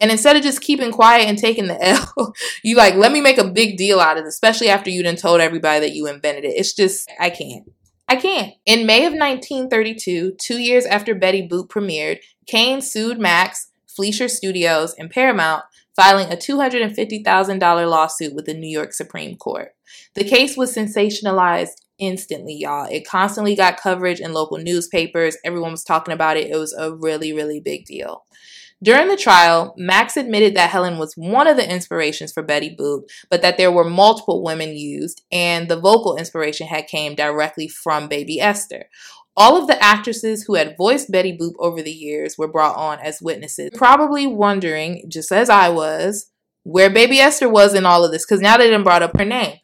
And 0.00 0.10
instead 0.10 0.36
of 0.36 0.42
just 0.42 0.60
keeping 0.60 0.92
quiet 0.92 1.28
and 1.28 1.38
taking 1.38 1.66
the 1.66 1.82
L, 1.86 2.34
you 2.62 2.76
like, 2.76 2.94
let 2.94 3.12
me 3.12 3.22
make 3.22 3.38
a 3.38 3.50
big 3.50 3.78
deal 3.78 4.00
out 4.00 4.18
of 4.18 4.24
it, 4.24 4.28
especially 4.28 4.68
after 4.68 4.90
you 4.90 5.02
done 5.02 5.16
told 5.16 5.40
everybody 5.40 5.80
that 5.80 5.94
you 5.94 6.06
invented 6.06 6.44
it. 6.44 6.54
It's 6.56 6.74
just, 6.74 7.10
I 7.18 7.30
can't. 7.30 7.70
I 8.06 8.16
can't. 8.16 8.52
In 8.66 8.86
May 8.86 9.06
of 9.06 9.14
1932, 9.14 10.32
two 10.38 10.58
years 10.58 10.84
after 10.84 11.14
Betty 11.14 11.48
Boop 11.48 11.68
premiered, 11.68 12.18
Kane 12.46 12.82
sued 12.82 13.18
Max, 13.18 13.70
Fleischer 13.94 14.28
Studios, 14.28 14.94
and 14.98 15.10
Paramount, 15.10 15.64
filing 15.94 16.32
a 16.32 16.36
$250,000 16.36 17.90
lawsuit 17.90 18.34
with 18.34 18.46
the 18.46 18.54
New 18.54 18.68
York 18.68 18.92
Supreme 18.92 19.36
Court. 19.36 19.74
The 20.14 20.24
case 20.24 20.56
was 20.56 20.74
sensationalized 20.74 21.76
instantly, 21.98 22.56
y'all. 22.58 22.88
It 22.90 23.06
constantly 23.06 23.54
got 23.54 23.80
coverage 23.80 24.20
in 24.20 24.32
local 24.32 24.58
newspapers. 24.58 25.36
Everyone 25.44 25.70
was 25.70 25.84
talking 25.84 26.14
about 26.14 26.36
it. 26.36 26.50
It 26.50 26.56
was 26.56 26.72
a 26.72 26.94
really, 26.94 27.32
really 27.32 27.60
big 27.60 27.84
deal. 27.84 28.24
During 28.82 29.08
the 29.08 29.16
trial, 29.16 29.72
Max 29.78 30.16
admitted 30.16 30.54
that 30.56 30.68
Helen 30.68 30.98
was 30.98 31.14
one 31.14 31.46
of 31.46 31.56
the 31.56 31.72
inspirations 31.72 32.32
for 32.32 32.42
Betty 32.42 32.74
Boop, 32.78 33.04
but 33.30 33.40
that 33.40 33.56
there 33.56 33.72
were 33.72 33.88
multiple 33.88 34.42
women 34.42 34.76
used, 34.76 35.22
and 35.32 35.68
the 35.68 35.80
vocal 35.80 36.16
inspiration 36.16 36.66
had 36.66 36.86
came 36.86 37.14
directly 37.14 37.66
from 37.66 38.08
Baby 38.08 38.40
Esther. 38.40 38.86
All 39.36 39.56
of 39.56 39.66
the 39.66 39.82
actresses 39.82 40.44
who 40.44 40.54
had 40.54 40.76
voiced 40.76 41.10
Betty 41.10 41.36
Boop 41.36 41.54
over 41.58 41.82
the 41.82 41.90
years 41.90 42.38
were 42.38 42.46
brought 42.46 42.76
on 42.76 43.00
as 43.00 43.20
witnesses, 43.20 43.70
probably 43.74 44.26
wondering, 44.26 45.04
just 45.08 45.32
as 45.32 45.50
I 45.50 45.70
was, 45.70 46.30
where 46.62 46.88
Baby 46.88 47.18
Esther 47.18 47.48
was 47.48 47.74
in 47.74 47.84
all 47.84 48.04
of 48.04 48.12
this, 48.12 48.24
because 48.24 48.40
now 48.40 48.56
they 48.56 48.64
didn't 48.64 48.84
brought 48.84 49.02
up 49.02 49.16
her 49.16 49.24
name. 49.24 49.56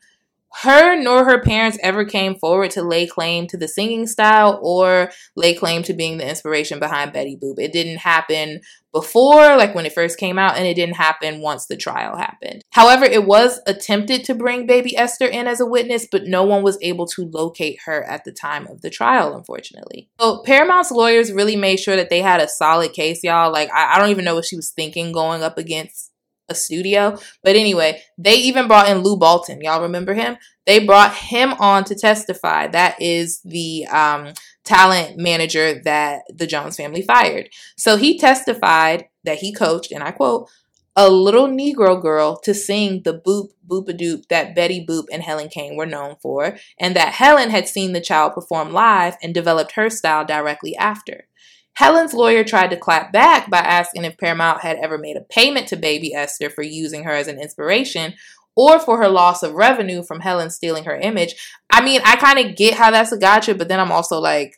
Her 0.62 1.00
nor 1.00 1.24
her 1.24 1.40
parents 1.40 1.78
ever 1.82 2.04
came 2.04 2.34
forward 2.34 2.72
to 2.72 2.82
lay 2.82 3.06
claim 3.06 3.46
to 3.48 3.56
the 3.56 3.68
singing 3.68 4.06
style 4.06 4.58
or 4.62 5.10
lay 5.36 5.54
claim 5.54 5.82
to 5.84 5.94
being 5.94 6.18
the 6.18 6.28
inspiration 6.28 6.80
behind 6.80 7.12
Betty 7.12 7.38
Boop. 7.40 7.54
It 7.58 7.72
didn't 7.72 7.98
happen 7.98 8.60
before, 8.92 9.56
like 9.56 9.74
when 9.74 9.86
it 9.86 9.92
first 9.92 10.18
came 10.18 10.38
out, 10.38 10.56
and 10.56 10.66
it 10.66 10.74
didn't 10.74 10.96
happen 10.96 11.40
once 11.40 11.66
the 11.66 11.76
trial 11.76 12.16
happened. 12.16 12.62
However, 12.72 13.04
it 13.04 13.24
was 13.24 13.60
attempted 13.66 14.24
to 14.24 14.34
bring 14.34 14.66
baby 14.66 14.96
Esther 14.96 15.26
in 15.26 15.46
as 15.46 15.60
a 15.60 15.66
witness, 15.66 16.08
but 16.10 16.24
no 16.24 16.42
one 16.42 16.64
was 16.64 16.78
able 16.82 17.06
to 17.06 17.30
locate 17.32 17.78
her 17.84 18.02
at 18.02 18.24
the 18.24 18.32
time 18.32 18.66
of 18.66 18.80
the 18.82 18.90
trial, 18.90 19.36
unfortunately. 19.36 20.08
So 20.20 20.42
Paramount's 20.42 20.90
lawyers 20.90 21.32
really 21.32 21.56
made 21.56 21.78
sure 21.78 21.94
that 21.94 22.10
they 22.10 22.20
had 22.20 22.40
a 22.40 22.48
solid 22.48 22.92
case, 22.92 23.22
y'all. 23.22 23.52
Like, 23.52 23.70
I, 23.72 23.94
I 23.94 23.98
don't 23.98 24.10
even 24.10 24.24
know 24.24 24.34
what 24.34 24.46
she 24.46 24.56
was 24.56 24.70
thinking 24.70 25.12
going 25.12 25.44
up 25.44 25.56
against 25.56 26.09
a 26.50 26.54
studio. 26.54 27.18
But 27.42 27.56
anyway, 27.56 28.02
they 28.18 28.34
even 28.34 28.68
brought 28.68 28.90
in 28.90 28.98
Lou 28.98 29.16
Bolton. 29.16 29.62
Y'all 29.62 29.82
remember 29.82 30.12
him? 30.12 30.36
They 30.66 30.84
brought 30.84 31.14
him 31.14 31.54
on 31.54 31.84
to 31.84 31.94
testify. 31.94 32.66
That 32.66 33.00
is 33.00 33.40
the 33.44 33.86
um, 33.86 34.34
talent 34.64 35.16
manager 35.16 35.80
that 35.82 36.22
the 36.28 36.46
Jones 36.46 36.76
family 36.76 37.02
fired. 37.02 37.48
So 37.76 37.96
he 37.96 38.18
testified 38.18 39.06
that 39.24 39.38
he 39.38 39.52
coached, 39.52 39.92
and 39.92 40.02
I 40.02 40.10
quote, 40.10 40.50
a 40.96 41.08
little 41.08 41.46
Negro 41.46 42.00
girl 42.00 42.38
to 42.40 42.52
sing 42.52 43.02
the 43.04 43.14
boop 43.14 43.50
boop-a-doop 43.66 44.26
that 44.28 44.56
Betty 44.56 44.84
Boop 44.84 45.04
and 45.12 45.22
Helen 45.22 45.48
Kane 45.48 45.76
were 45.76 45.86
known 45.86 46.16
for, 46.20 46.58
and 46.78 46.96
that 46.96 47.14
Helen 47.14 47.50
had 47.50 47.68
seen 47.68 47.92
the 47.92 48.00
child 48.00 48.34
perform 48.34 48.72
live 48.72 49.16
and 49.22 49.32
developed 49.32 49.72
her 49.72 49.88
style 49.88 50.24
directly 50.24 50.76
after. 50.76 51.28
Helen's 51.74 52.14
lawyer 52.14 52.44
tried 52.44 52.70
to 52.70 52.76
clap 52.76 53.12
back 53.12 53.48
by 53.48 53.58
asking 53.58 54.04
if 54.04 54.18
Paramount 54.18 54.60
had 54.60 54.76
ever 54.78 54.98
made 54.98 55.16
a 55.16 55.22
payment 55.22 55.68
to 55.68 55.76
Baby 55.76 56.14
Esther 56.14 56.50
for 56.50 56.62
using 56.62 57.04
her 57.04 57.12
as 57.12 57.28
an 57.28 57.40
inspiration 57.40 58.14
or 58.56 58.78
for 58.78 58.98
her 58.98 59.08
loss 59.08 59.42
of 59.42 59.54
revenue 59.54 60.02
from 60.02 60.20
Helen 60.20 60.50
stealing 60.50 60.84
her 60.84 60.96
image. 60.96 61.34
I 61.72 61.82
mean, 61.82 62.00
I 62.04 62.16
kind 62.16 62.38
of 62.38 62.56
get 62.56 62.74
how 62.74 62.90
that's 62.90 63.12
a 63.12 63.18
gotcha, 63.18 63.54
but 63.54 63.68
then 63.68 63.80
I'm 63.80 63.92
also 63.92 64.18
like, 64.18 64.56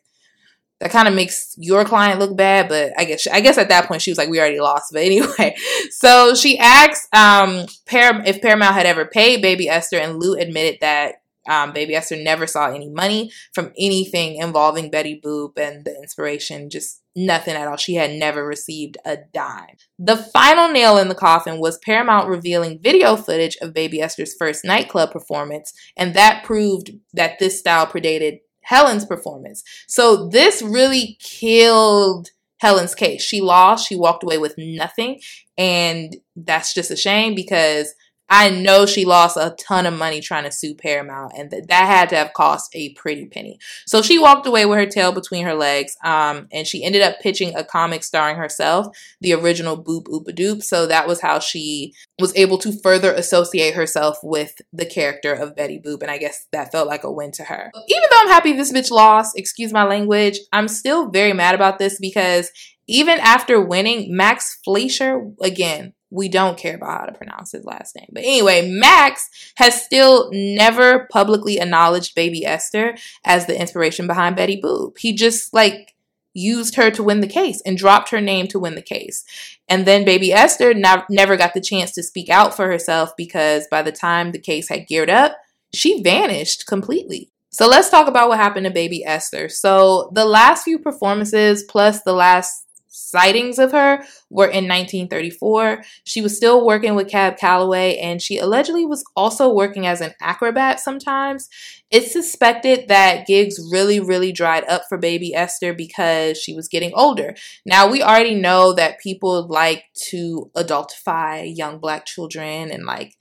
that 0.80 0.90
kind 0.90 1.06
of 1.06 1.14
makes 1.14 1.54
your 1.56 1.84
client 1.84 2.18
look 2.18 2.36
bad. 2.36 2.68
But 2.68 2.92
I 2.98 3.04
guess 3.04 3.28
I 3.28 3.40
guess 3.40 3.56
at 3.56 3.68
that 3.68 3.86
point 3.86 4.02
she 4.02 4.10
was 4.10 4.18
like, 4.18 4.28
we 4.28 4.40
already 4.40 4.58
lost. 4.58 4.92
But 4.92 5.02
anyway, 5.02 5.54
so 5.90 6.34
she 6.34 6.58
asked 6.58 7.06
um, 7.14 7.66
if 7.86 8.42
Paramount 8.42 8.74
had 8.74 8.86
ever 8.86 9.04
paid 9.04 9.42
Baby 9.42 9.68
Esther, 9.68 9.98
and 9.98 10.18
Lou 10.18 10.34
admitted 10.34 10.80
that 10.80 11.22
um, 11.48 11.72
Baby 11.72 11.94
Esther 11.94 12.16
never 12.16 12.48
saw 12.48 12.70
any 12.70 12.88
money 12.88 13.30
from 13.54 13.72
anything 13.78 14.36
involving 14.36 14.90
Betty 14.90 15.20
Boop 15.24 15.56
and 15.56 15.84
the 15.84 15.94
inspiration, 16.02 16.68
just 16.68 17.01
nothing 17.14 17.54
at 17.54 17.68
all. 17.68 17.76
She 17.76 17.94
had 17.94 18.12
never 18.12 18.44
received 18.44 18.96
a 19.04 19.18
dime. 19.32 19.76
The 19.98 20.16
final 20.16 20.68
nail 20.68 20.96
in 20.98 21.08
the 21.08 21.14
coffin 21.14 21.58
was 21.58 21.78
Paramount 21.78 22.28
revealing 22.28 22.80
video 22.80 23.16
footage 23.16 23.56
of 23.60 23.74
Baby 23.74 24.00
Esther's 24.00 24.34
first 24.34 24.64
nightclub 24.64 25.12
performance, 25.12 25.72
and 25.96 26.14
that 26.14 26.44
proved 26.44 26.90
that 27.12 27.38
this 27.38 27.58
style 27.58 27.86
predated 27.86 28.40
Helen's 28.62 29.04
performance. 29.04 29.62
So 29.88 30.28
this 30.28 30.62
really 30.62 31.18
killed 31.20 32.28
Helen's 32.58 32.94
case. 32.94 33.22
She 33.22 33.40
lost, 33.40 33.88
she 33.88 33.96
walked 33.96 34.22
away 34.22 34.38
with 34.38 34.54
nothing, 34.56 35.20
and 35.58 36.16
that's 36.36 36.72
just 36.72 36.90
a 36.90 36.96
shame 36.96 37.34
because 37.34 37.92
I 38.34 38.48
know 38.48 38.86
she 38.86 39.04
lost 39.04 39.36
a 39.36 39.54
ton 39.58 39.84
of 39.84 39.92
money 39.92 40.22
trying 40.22 40.44
to 40.44 40.50
sue 40.50 40.74
Paramount, 40.74 41.34
and 41.36 41.50
th- 41.50 41.64
that 41.68 41.84
had 41.86 42.08
to 42.08 42.16
have 42.16 42.32
cost 42.32 42.70
a 42.74 42.94
pretty 42.94 43.26
penny. 43.26 43.58
So 43.86 44.00
she 44.00 44.18
walked 44.18 44.46
away 44.46 44.64
with 44.64 44.78
her 44.78 44.86
tail 44.86 45.12
between 45.12 45.44
her 45.44 45.52
legs, 45.52 45.94
um, 46.02 46.48
and 46.50 46.66
she 46.66 46.82
ended 46.82 47.02
up 47.02 47.20
pitching 47.20 47.54
a 47.54 47.62
comic 47.62 48.02
starring 48.02 48.38
herself, 48.38 48.86
the 49.20 49.34
original 49.34 49.76
Boop 49.76 50.04
Oopa 50.04 50.34
Doop. 50.34 50.62
So 50.62 50.86
that 50.86 51.06
was 51.06 51.20
how 51.20 51.40
she 51.40 51.92
was 52.18 52.34
able 52.34 52.56
to 52.58 52.72
further 52.72 53.12
associate 53.12 53.74
herself 53.74 54.16
with 54.22 54.62
the 54.72 54.86
character 54.86 55.34
of 55.34 55.54
Betty 55.54 55.78
Boop, 55.78 56.00
and 56.00 56.10
I 56.10 56.16
guess 56.16 56.46
that 56.52 56.72
felt 56.72 56.88
like 56.88 57.04
a 57.04 57.12
win 57.12 57.32
to 57.32 57.44
her. 57.44 57.70
Even 57.86 58.02
though 58.10 58.18
I'm 58.20 58.28
happy 58.28 58.54
this 58.54 58.72
bitch 58.72 58.90
lost, 58.90 59.38
excuse 59.38 59.74
my 59.74 59.84
language, 59.84 60.38
I'm 60.54 60.68
still 60.68 61.10
very 61.10 61.34
mad 61.34 61.54
about 61.54 61.78
this 61.78 61.98
because 62.00 62.50
even 62.86 63.18
after 63.20 63.60
winning, 63.60 64.16
Max 64.16 64.58
Fleischer, 64.64 65.30
again, 65.42 65.92
we 66.12 66.28
don't 66.28 66.58
care 66.58 66.76
about 66.76 67.00
how 67.00 67.06
to 67.06 67.12
pronounce 67.12 67.52
his 67.52 67.64
last 67.64 67.96
name. 67.96 68.08
But 68.12 68.24
anyway, 68.24 68.68
Max 68.70 69.28
has 69.56 69.82
still 69.82 70.28
never 70.32 71.08
publicly 71.10 71.58
acknowledged 71.58 72.14
baby 72.14 72.44
Esther 72.44 72.96
as 73.24 73.46
the 73.46 73.58
inspiration 73.58 74.06
behind 74.06 74.36
Betty 74.36 74.60
Boop. 74.62 74.98
He 74.98 75.14
just 75.14 75.54
like 75.54 75.94
used 76.34 76.76
her 76.76 76.90
to 76.90 77.02
win 77.02 77.20
the 77.20 77.26
case 77.26 77.62
and 77.64 77.76
dropped 77.76 78.10
her 78.10 78.20
name 78.20 78.46
to 78.48 78.58
win 78.58 78.74
the 78.74 78.82
case. 78.82 79.24
And 79.68 79.86
then 79.86 80.04
baby 80.04 80.32
Esther 80.32 80.74
never 80.74 81.36
got 81.36 81.54
the 81.54 81.60
chance 81.60 81.92
to 81.92 82.02
speak 82.02 82.28
out 82.28 82.54
for 82.54 82.66
herself 82.66 83.16
because 83.16 83.66
by 83.70 83.82
the 83.82 83.92
time 83.92 84.32
the 84.32 84.38
case 84.38 84.68
had 84.68 84.86
geared 84.86 85.10
up, 85.10 85.36
she 85.74 86.02
vanished 86.02 86.66
completely. 86.66 87.30
So 87.50 87.68
let's 87.68 87.90
talk 87.90 88.08
about 88.08 88.28
what 88.28 88.38
happened 88.38 88.64
to 88.64 88.72
baby 88.72 89.04
Esther. 89.04 89.48
So 89.50 90.10
the 90.14 90.24
last 90.24 90.64
few 90.64 90.78
performances 90.78 91.64
plus 91.64 92.02
the 92.02 92.14
last 92.14 92.66
sightings 92.92 93.58
of 93.58 93.72
her 93.72 94.04
were 94.30 94.46
in 94.46 94.68
1934. 94.68 95.82
She 96.04 96.20
was 96.20 96.36
still 96.36 96.64
working 96.64 96.94
with 96.94 97.08
Cab 97.08 97.38
Calloway 97.38 97.96
and 97.96 98.20
she 98.20 98.38
allegedly 98.38 98.84
was 98.84 99.02
also 99.16 99.52
working 99.52 99.86
as 99.86 100.00
an 100.00 100.12
acrobat 100.20 100.78
sometimes. 100.78 101.48
It's 101.90 102.12
suspected 102.12 102.88
that 102.88 103.26
gigs 103.26 103.58
really, 103.70 104.00
really 104.00 104.32
dried 104.32 104.64
up 104.68 104.82
for 104.88 104.96
baby 104.96 105.34
Esther 105.34 105.74
because 105.74 106.38
she 106.38 106.54
was 106.54 106.68
getting 106.68 106.92
older. 106.94 107.34
Now, 107.66 107.90
we 107.90 108.02
already 108.02 108.34
know 108.34 108.72
that 108.74 109.00
people 109.00 109.46
like 109.46 109.84
to 110.08 110.50
adultify 110.56 111.50
young 111.54 111.78
black 111.78 112.06
children 112.06 112.70
and 112.70 112.84
like 112.84 113.16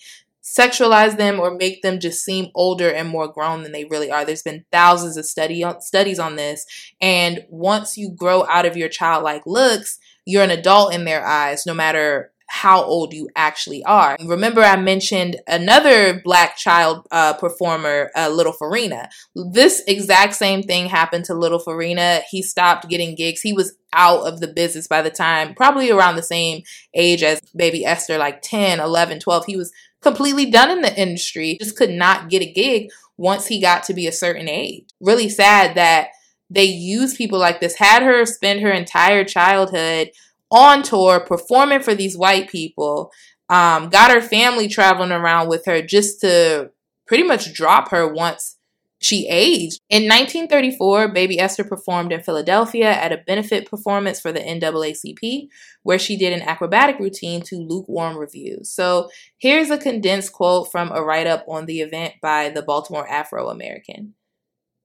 sexualize 0.57 1.17
them 1.17 1.39
or 1.39 1.55
make 1.55 1.81
them 1.81 1.99
just 1.99 2.23
seem 2.23 2.47
older 2.55 2.89
and 2.89 3.07
more 3.07 3.27
grown 3.27 3.63
than 3.63 3.71
they 3.71 3.85
really 3.85 4.11
are. 4.11 4.25
There's 4.25 4.43
been 4.43 4.65
thousands 4.71 5.17
of 5.17 5.25
study 5.25 5.63
studies 5.79 6.19
on 6.19 6.35
this, 6.35 6.65
and 6.99 7.45
once 7.49 7.97
you 7.97 8.11
grow 8.11 8.45
out 8.47 8.65
of 8.65 8.77
your 8.77 8.89
childlike 8.89 9.43
looks, 9.45 9.99
you're 10.25 10.43
an 10.43 10.51
adult 10.51 10.93
in 10.93 11.05
their 11.05 11.25
eyes, 11.25 11.65
no 11.65 11.73
matter 11.73 12.31
how 12.53 12.83
old 12.83 13.13
you 13.13 13.29
actually 13.33 13.81
are. 13.85 14.17
Remember, 14.25 14.61
I 14.61 14.75
mentioned 14.75 15.37
another 15.47 16.21
black 16.21 16.57
child 16.57 17.07
uh, 17.09 17.33
performer, 17.33 18.11
uh, 18.13 18.27
Little 18.27 18.51
Farina. 18.51 19.07
This 19.33 19.81
exact 19.87 20.33
same 20.35 20.61
thing 20.61 20.87
happened 20.87 21.23
to 21.25 21.33
Little 21.33 21.59
Farina. 21.59 22.19
He 22.29 22.41
stopped 22.41 22.89
getting 22.89 23.15
gigs. 23.15 23.39
He 23.39 23.53
was 23.53 23.77
out 23.93 24.27
of 24.27 24.41
the 24.41 24.49
business 24.49 24.85
by 24.85 25.01
the 25.01 25.09
time, 25.09 25.55
probably 25.55 25.91
around 25.91 26.17
the 26.17 26.23
same 26.23 26.63
age 26.93 27.23
as 27.23 27.39
baby 27.55 27.85
Esther, 27.85 28.17
like 28.17 28.41
10, 28.41 28.81
11, 28.81 29.19
12. 29.19 29.45
He 29.45 29.55
was 29.55 29.71
completely 30.01 30.49
done 30.49 30.71
in 30.71 30.81
the 30.81 30.99
industry, 30.99 31.57
just 31.59 31.77
could 31.77 31.91
not 31.91 32.29
get 32.29 32.41
a 32.41 32.51
gig 32.51 32.89
once 33.17 33.47
he 33.47 33.61
got 33.61 33.83
to 33.83 33.93
be 33.93 34.07
a 34.07 34.11
certain 34.11 34.49
age. 34.49 34.85
Really 34.99 35.29
sad 35.29 35.75
that 35.75 36.09
they 36.49 36.65
used 36.65 37.17
people 37.17 37.39
like 37.39 37.61
this, 37.61 37.75
had 37.75 38.03
her 38.03 38.25
spend 38.25 38.61
her 38.61 38.71
entire 38.71 39.23
childhood 39.23 40.11
on 40.49 40.83
tour 40.83 41.19
performing 41.19 41.81
for 41.81 41.95
these 41.95 42.17
white 42.17 42.49
people, 42.49 43.11
um, 43.47 43.89
got 43.89 44.11
her 44.11 44.21
family 44.21 44.67
traveling 44.67 45.11
around 45.11 45.47
with 45.47 45.65
her 45.65 45.81
just 45.81 46.19
to 46.21 46.71
pretty 47.05 47.23
much 47.23 47.53
drop 47.53 47.89
her 47.89 48.07
once 48.07 48.57
she 49.01 49.27
aged. 49.27 49.81
In 49.89 50.03
1934, 50.03 51.07
Baby 51.09 51.39
Esther 51.39 51.63
performed 51.63 52.13
in 52.13 52.21
Philadelphia 52.21 52.91
at 52.91 53.11
a 53.11 53.17
benefit 53.17 53.69
performance 53.69 54.21
for 54.21 54.31
the 54.31 54.39
NAACP, 54.39 55.47
where 55.81 55.97
she 55.97 56.15
did 56.15 56.33
an 56.33 56.47
acrobatic 56.47 56.99
routine 56.99 57.41
to 57.41 57.55
lukewarm 57.55 58.15
reviews. 58.15 58.71
So 58.71 59.09
here's 59.39 59.71
a 59.71 59.79
condensed 59.79 60.33
quote 60.33 60.71
from 60.71 60.91
a 60.91 61.03
write 61.03 61.25
up 61.25 61.43
on 61.47 61.65
the 61.65 61.81
event 61.81 62.13
by 62.21 62.49
the 62.49 62.61
Baltimore 62.61 63.07
Afro 63.09 63.49
American. 63.49 64.13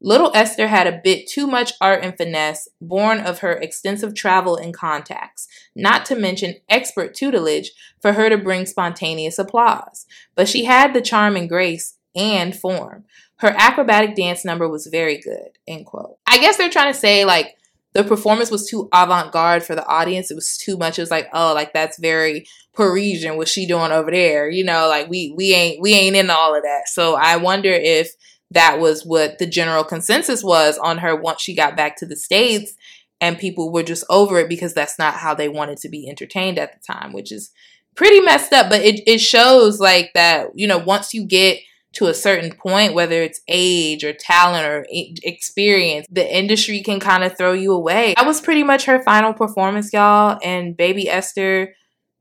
Little 0.00 0.30
Esther 0.34 0.68
had 0.68 0.86
a 0.86 1.00
bit 1.02 1.26
too 1.26 1.46
much 1.46 1.72
art 1.80 2.02
and 2.02 2.16
finesse, 2.16 2.68
born 2.80 3.18
of 3.20 3.40
her 3.40 3.52
extensive 3.52 4.14
travel 4.14 4.56
and 4.56 4.72
contacts, 4.72 5.46
not 5.74 6.06
to 6.06 6.16
mention 6.16 6.56
expert 6.68 7.14
tutelage, 7.14 7.72
for 8.00 8.14
her 8.14 8.30
to 8.30 8.38
bring 8.38 8.64
spontaneous 8.64 9.38
applause. 9.38 10.06
But 10.34 10.48
she 10.48 10.64
had 10.64 10.94
the 10.94 11.00
charm 11.02 11.36
and 11.36 11.48
grace 11.48 11.96
and 12.14 12.56
form. 12.56 13.04
Her 13.38 13.54
acrobatic 13.56 14.16
dance 14.16 14.44
number 14.44 14.68
was 14.68 14.86
very 14.86 15.18
good. 15.18 15.50
End 15.68 15.86
quote. 15.86 16.16
I 16.26 16.38
guess 16.38 16.56
they're 16.56 16.70
trying 16.70 16.92
to 16.92 16.98
say 16.98 17.24
like 17.24 17.56
the 17.96 18.04
performance 18.04 18.50
was 18.50 18.68
too 18.68 18.90
avant-garde 18.92 19.62
for 19.62 19.74
the 19.74 19.86
audience. 19.86 20.30
It 20.30 20.34
was 20.34 20.58
too 20.58 20.76
much. 20.76 20.98
It 20.98 21.02
was 21.02 21.10
like, 21.10 21.28
oh, 21.32 21.54
like 21.54 21.72
that's 21.72 21.98
very 21.98 22.46
Parisian. 22.74 23.38
What's 23.38 23.50
she 23.50 23.66
doing 23.66 23.90
over 23.90 24.10
there? 24.10 24.50
You 24.50 24.64
know, 24.64 24.86
like 24.88 25.08
we 25.08 25.32
we 25.36 25.54
ain't 25.54 25.80
we 25.80 25.94
ain't 25.94 26.16
in 26.16 26.28
all 26.28 26.54
of 26.54 26.62
that. 26.62 26.88
So 26.88 27.14
I 27.14 27.36
wonder 27.36 27.72
if 27.72 28.10
that 28.50 28.78
was 28.78 29.04
what 29.04 29.38
the 29.38 29.46
general 29.46 29.82
consensus 29.82 30.44
was 30.44 30.78
on 30.78 30.98
her 30.98 31.16
once 31.16 31.40
she 31.40 31.54
got 31.54 31.76
back 31.76 31.96
to 31.96 32.06
the 32.06 32.16
states, 32.16 32.74
and 33.20 33.38
people 33.38 33.72
were 33.72 33.82
just 33.82 34.04
over 34.10 34.38
it 34.40 34.48
because 34.48 34.74
that's 34.74 34.98
not 34.98 35.14
how 35.14 35.34
they 35.34 35.48
wanted 35.48 35.78
to 35.78 35.88
be 35.88 36.08
entertained 36.08 36.58
at 36.58 36.72
the 36.72 36.80
time, 36.86 37.14
which 37.14 37.32
is 37.32 37.50
pretty 37.94 38.20
messed 38.20 38.52
up. 38.52 38.68
But 38.68 38.82
it 38.82 39.00
it 39.06 39.22
shows 39.22 39.80
like 39.80 40.10
that 40.14 40.48
you 40.54 40.66
know 40.66 40.78
once 40.78 41.14
you 41.14 41.24
get 41.24 41.60
to 41.96 42.06
a 42.08 42.14
certain 42.14 42.52
point, 42.52 42.92
whether 42.92 43.22
it's 43.22 43.40
age 43.48 44.04
or 44.04 44.12
talent 44.12 44.66
or 44.66 44.86
experience, 44.90 46.06
the 46.10 46.36
industry 46.36 46.82
can 46.82 47.00
kind 47.00 47.24
of 47.24 47.36
throw 47.38 47.54
you 47.54 47.72
away. 47.72 48.12
That 48.16 48.26
was 48.26 48.40
pretty 48.40 48.62
much 48.62 48.84
her 48.84 49.02
final 49.02 49.32
performance, 49.32 49.92
y'all, 49.94 50.38
and 50.44 50.76
baby 50.76 51.08
Esther 51.08 51.74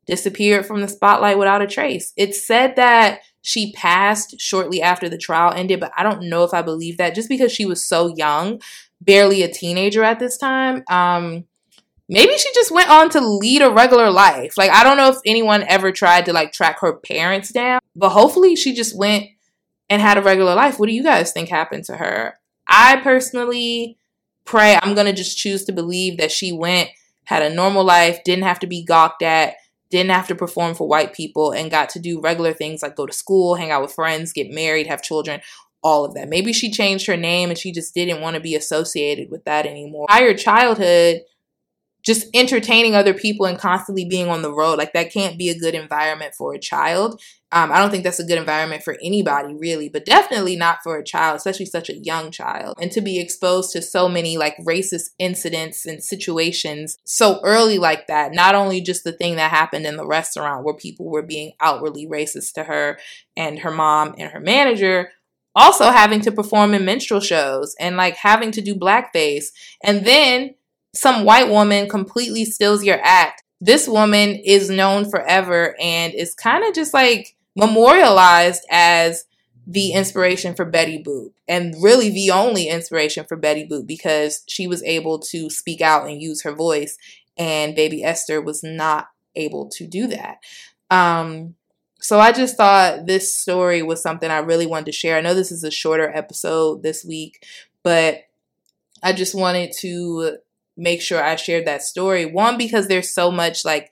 disappeared 0.06 0.66
from 0.66 0.82
the 0.82 0.88
spotlight 0.88 1.38
without 1.38 1.62
a 1.62 1.68
trace. 1.68 2.14
It's 2.16 2.46
said 2.46 2.78
that 2.78 3.20
she 3.42 3.74
passed 3.74 4.40
shortly 4.40 4.82
after 4.82 5.10
the 5.10 5.18
trial 5.18 5.52
ended, 5.54 5.82
but 5.82 5.92
I 5.98 6.04
don't 6.04 6.30
know 6.30 6.46
if 6.46 6.54
I 6.54 6.62
believe 6.62 6.98
that 6.98 7.14
just 7.14 7.28
because 7.28 7.52
she 7.52 7.66
was 7.66 7.84
so 7.84 8.14
young, 8.16 8.62
barely 9.02 9.44
a 9.44 9.52
teenager 9.52 10.04
at 10.04 10.20
this 10.20 10.38
time. 10.38 10.84
Um, 10.90 11.44
maybe 12.08 12.38
she 12.38 12.54
just 12.54 12.72
went 12.72 12.90
on 12.90 13.10
to 13.10 13.20
lead 13.20 13.62
a 13.62 13.70
regular 13.70 14.10
life. 14.10 14.58
Like 14.58 14.72
I 14.72 14.86
don't 14.86 14.98
know 14.98 15.10
if 15.10 15.18
anyone 15.26 15.66
ever 15.68 15.92
tried 15.92 16.26
to 16.26 16.34
like 16.34 16.54
track 16.54 16.80
her 16.80 16.94
parents 16.94 17.52
down, 17.52 17.82
but 17.94 18.12
hopefully 18.12 18.56
she 18.56 18.74
just 18.74 18.98
went 18.98 19.26
and 19.90 20.02
had 20.02 20.18
a 20.18 20.22
regular 20.22 20.56
life. 20.56 20.80
What 20.80 20.88
do 20.88 20.96
you 20.96 21.04
guys 21.04 21.32
think 21.32 21.50
happened 21.50 21.84
to 21.86 21.98
her? 21.98 22.40
I 22.68 22.98
personally 22.98 23.98
pray, 24.46 24.78
I'm 24.82 24.96
going 24.96 25.08
to 25.08 25.14
just 25.14 25.38
choose 25.38 25.66
to 25.66 25.72
believe 25.72 26.18
that 26.18 26.32
she 26.32 26.52
went, 26.52 26.90
had 27.26 27.42
a 27.42 27.54
normal 27.54 27.84
life, 27.84 28.24
didn't 28.24 28.44
have 28.44 28.60
to 28.60 28.68
be 28.68 28.84
gawked 28.84 29.22
at, 29.22 29.56
didn't 29.90 30.12
have 30.12 30.28
to 30.28 30.36
perform 30.36 30.76
for 30.76 30.88
white 30.88 31.14
people, 31.14 31.52
and 31.52 31.72
got 31.72 31.90
to 31.90 32.00
do 32.00 32.20
regular 32.20 32.54
things 32.54 32.82
like 32.82 32.96
go 32.96 33.06
to 33.06 33.14
school, 33.14 33.56
hang 33.56 33.72
out 33.72 33.82
with 33.82 33.94
friends, 33.94 34.34
get 34.34 34.52
married, 34.52 34.88
have 34.88 35.02
children, 35.02 35.42
all 35.84 36.06
of 36.06 36.16
that. 36.16 36.30
Maybe 36.30 36.52
she 36.54 36.72
changed 36.72 37.06
her 37.06 37.18
name 37.18 37.50
and 37.50 37.58
she 37.58 37.72
just 37.72 37.94
didn't 37.94 38.22
want 38.22 38.36
to 38.36 38.40
be 38.40 38.56
associated 38.56 39.30
with 39.30 39.46
that 39.46 39.66
anymore. 39.66 40.08
Entire 40.10 40.34
childhood, 40.34 41.22
just 42.06 42.28
entertaining 42.34 42.96
other 42.96 43.14
people 43.14 43.46
and 43.46 43.58
constantly 43.58 44.06
being 44.06 44.28
on 44.28 44.44
the 44.44 44.54
road, 44.54 44.78
like 44.78 44.94
that 44.94 45.12
can't 45.12 45.38
be 45.38 45.50
a 45.50 45.58
good 45.58 45.74
environment 45.74 46.34
for 46.38 46.54
a 46.54 46.60
child. 46.60 47.20
Um, 47.52 47.72
I 47.72 47.80
don't 47.80 47.90
think 47.90 48.04
that's 48.04 48.20
a 48.20 48.26
good 48.26 48.38
environment 48.38 48.84
for 48.84 48.98
anybody, 49.02 49.56
really, 49.56 49.90
but 49.90 50.06
definitely 50.06 50.56
not 50.56 50.80
for 50.84 50.98
a 50.98 51.04
child, 51.04 51.38
especially 51.38 51.66
such 51.66 51.90
a 51.90 51.98
young 51.98 52.30
child. 52.30 52.76
And 52.80 52.92
to 52.92 53.02
be 53.02 53.20
exposed 53.20 53.72
to 53.72 53.82
so 53.82 54.08
many 54.10 54.38
like 54.38 54.58
racist 54.58 55.12
incidents 55.20 55.86
and 55.86 56.04
situations 56.04 56.98
so 57.06 57.40
early 57.44 57.80
like 57.80 58.08
that, 58.08 58.34
not 58.34 58.56
only 58.56 58.82
just 58.82 59.04
the 59.04 59.14
thing 59.14 59.38
that 59.38 59.52
happened 59.52 59.86
in 59.86 59.98
the 59.98 60.06
restaurant 60.06 60.64
where 60.64 60.76
people 60.76 61.10
were 61.10 61.24
being 61.24 61.54
outwardly 61.62 62.08
racist 62.08 62.54
to 62.54 62.66
her 62.66 63.00
and 63.38 63.60
her 63.60 63.72
mom 63.72 64.14
and 64.18 64.32
her 64.32 64.40
manager, 64.40 65.10
also 65.56 65.86
having 65.86 66.20
to 66.22 66.32
perform 66.32 66.74
in 66.74 66.84
minstrel 66.86 67.22
shows 67.22 67.74
and 67.80 67.96
like 67.96 68.18
having 68.18 68.52
to 68.52 68.62
do 68.62 68.76
blackface. 68.76 69.46
And 69.82 70.06
then 70.06 70.56
some 70.96 71.26
white 71.26 71.50
woman 71.50 71.90
completely 71.90 72.46
steals 72.46 72.84
your 72.84 73.00
act. 73.04 73.44
This 73.62 73.88
woman 73.88 74.36
is 74.36 74.70
known 74.70 75.10
forever 75.10 75.76
and 75.80 76.14
is 76.14 76.34
kind 76.34 76.64
of 76.64 76.74
just 76.74 76.94
like 76.94 77.36
memorialized 77.56 78.64
as 78.70 79.26
the 79.68 79.94
inspiration 79.94 80.56
for 80.56 80.66
Betty 80.66 81.02
Boop 81.02 81.32
and 81.48 81.76
really 81.82 82.10
the 82.10 82.32
only 82.32 82.68
inspiration 82.68 83.26
for 83.26 83.36
Betty 83.36 83.68
Boop 83.68 83.88
because 83.88 84.44
she 84.48 84.68
was 84.68 84.84
able 84.84 85.20
to 85.20 85.50
speak 85.50 85.82
out 85.82 86.08
and 86.08 86.22
use 86.22 86.44
her 86.44 86.54
voice 86.54 86.98
and 87.38 87.76
baby 87.76 88.04
Esther 88.04 88.42
was 88.42 88.64
not 88.64 89.08
able 89.36 89.68
to 89.70 89.88
do 89.88 90.08
that. 90.08 90.38
Um, 90.90 91.56
so 92.00 92.20
I 92.20 92.32
just 92.32 92.56
thought 92.56 93.08
this 93.08 93.34
story 93.34 93.82
was 93.82 94.02
something 94.02 94.30
I 94.30 94.38
really 94.38 94.68
wanted 94.68 94.86
to 94.88 94.92
share. 94.92 95.18
I 95.18 95.22
know 95.22 95.34
this 95.34 95.52
is 95.52 95.64
a 95.64 95.72
shorter 95.72 96.10
episode 96.14 96.84
this 96.84 97.04
week, 97.04 97.44
but 97.82 98.22
I 99.02 99.14
just 99.14 99.34
wanted 99.34 99.72
to 99.80 100.38
make 100.78 101.02
sure 101.02 101.24
I 101.24 101.36
shared 101.36 101.66
that 101.66 101.84
story. 101.84 102.26
One, 102.26 102.58
because 102.58 102.88
there's 102.88 103.14
so 103.14 103.32
much 103.32 103.66
like 103.66 103.92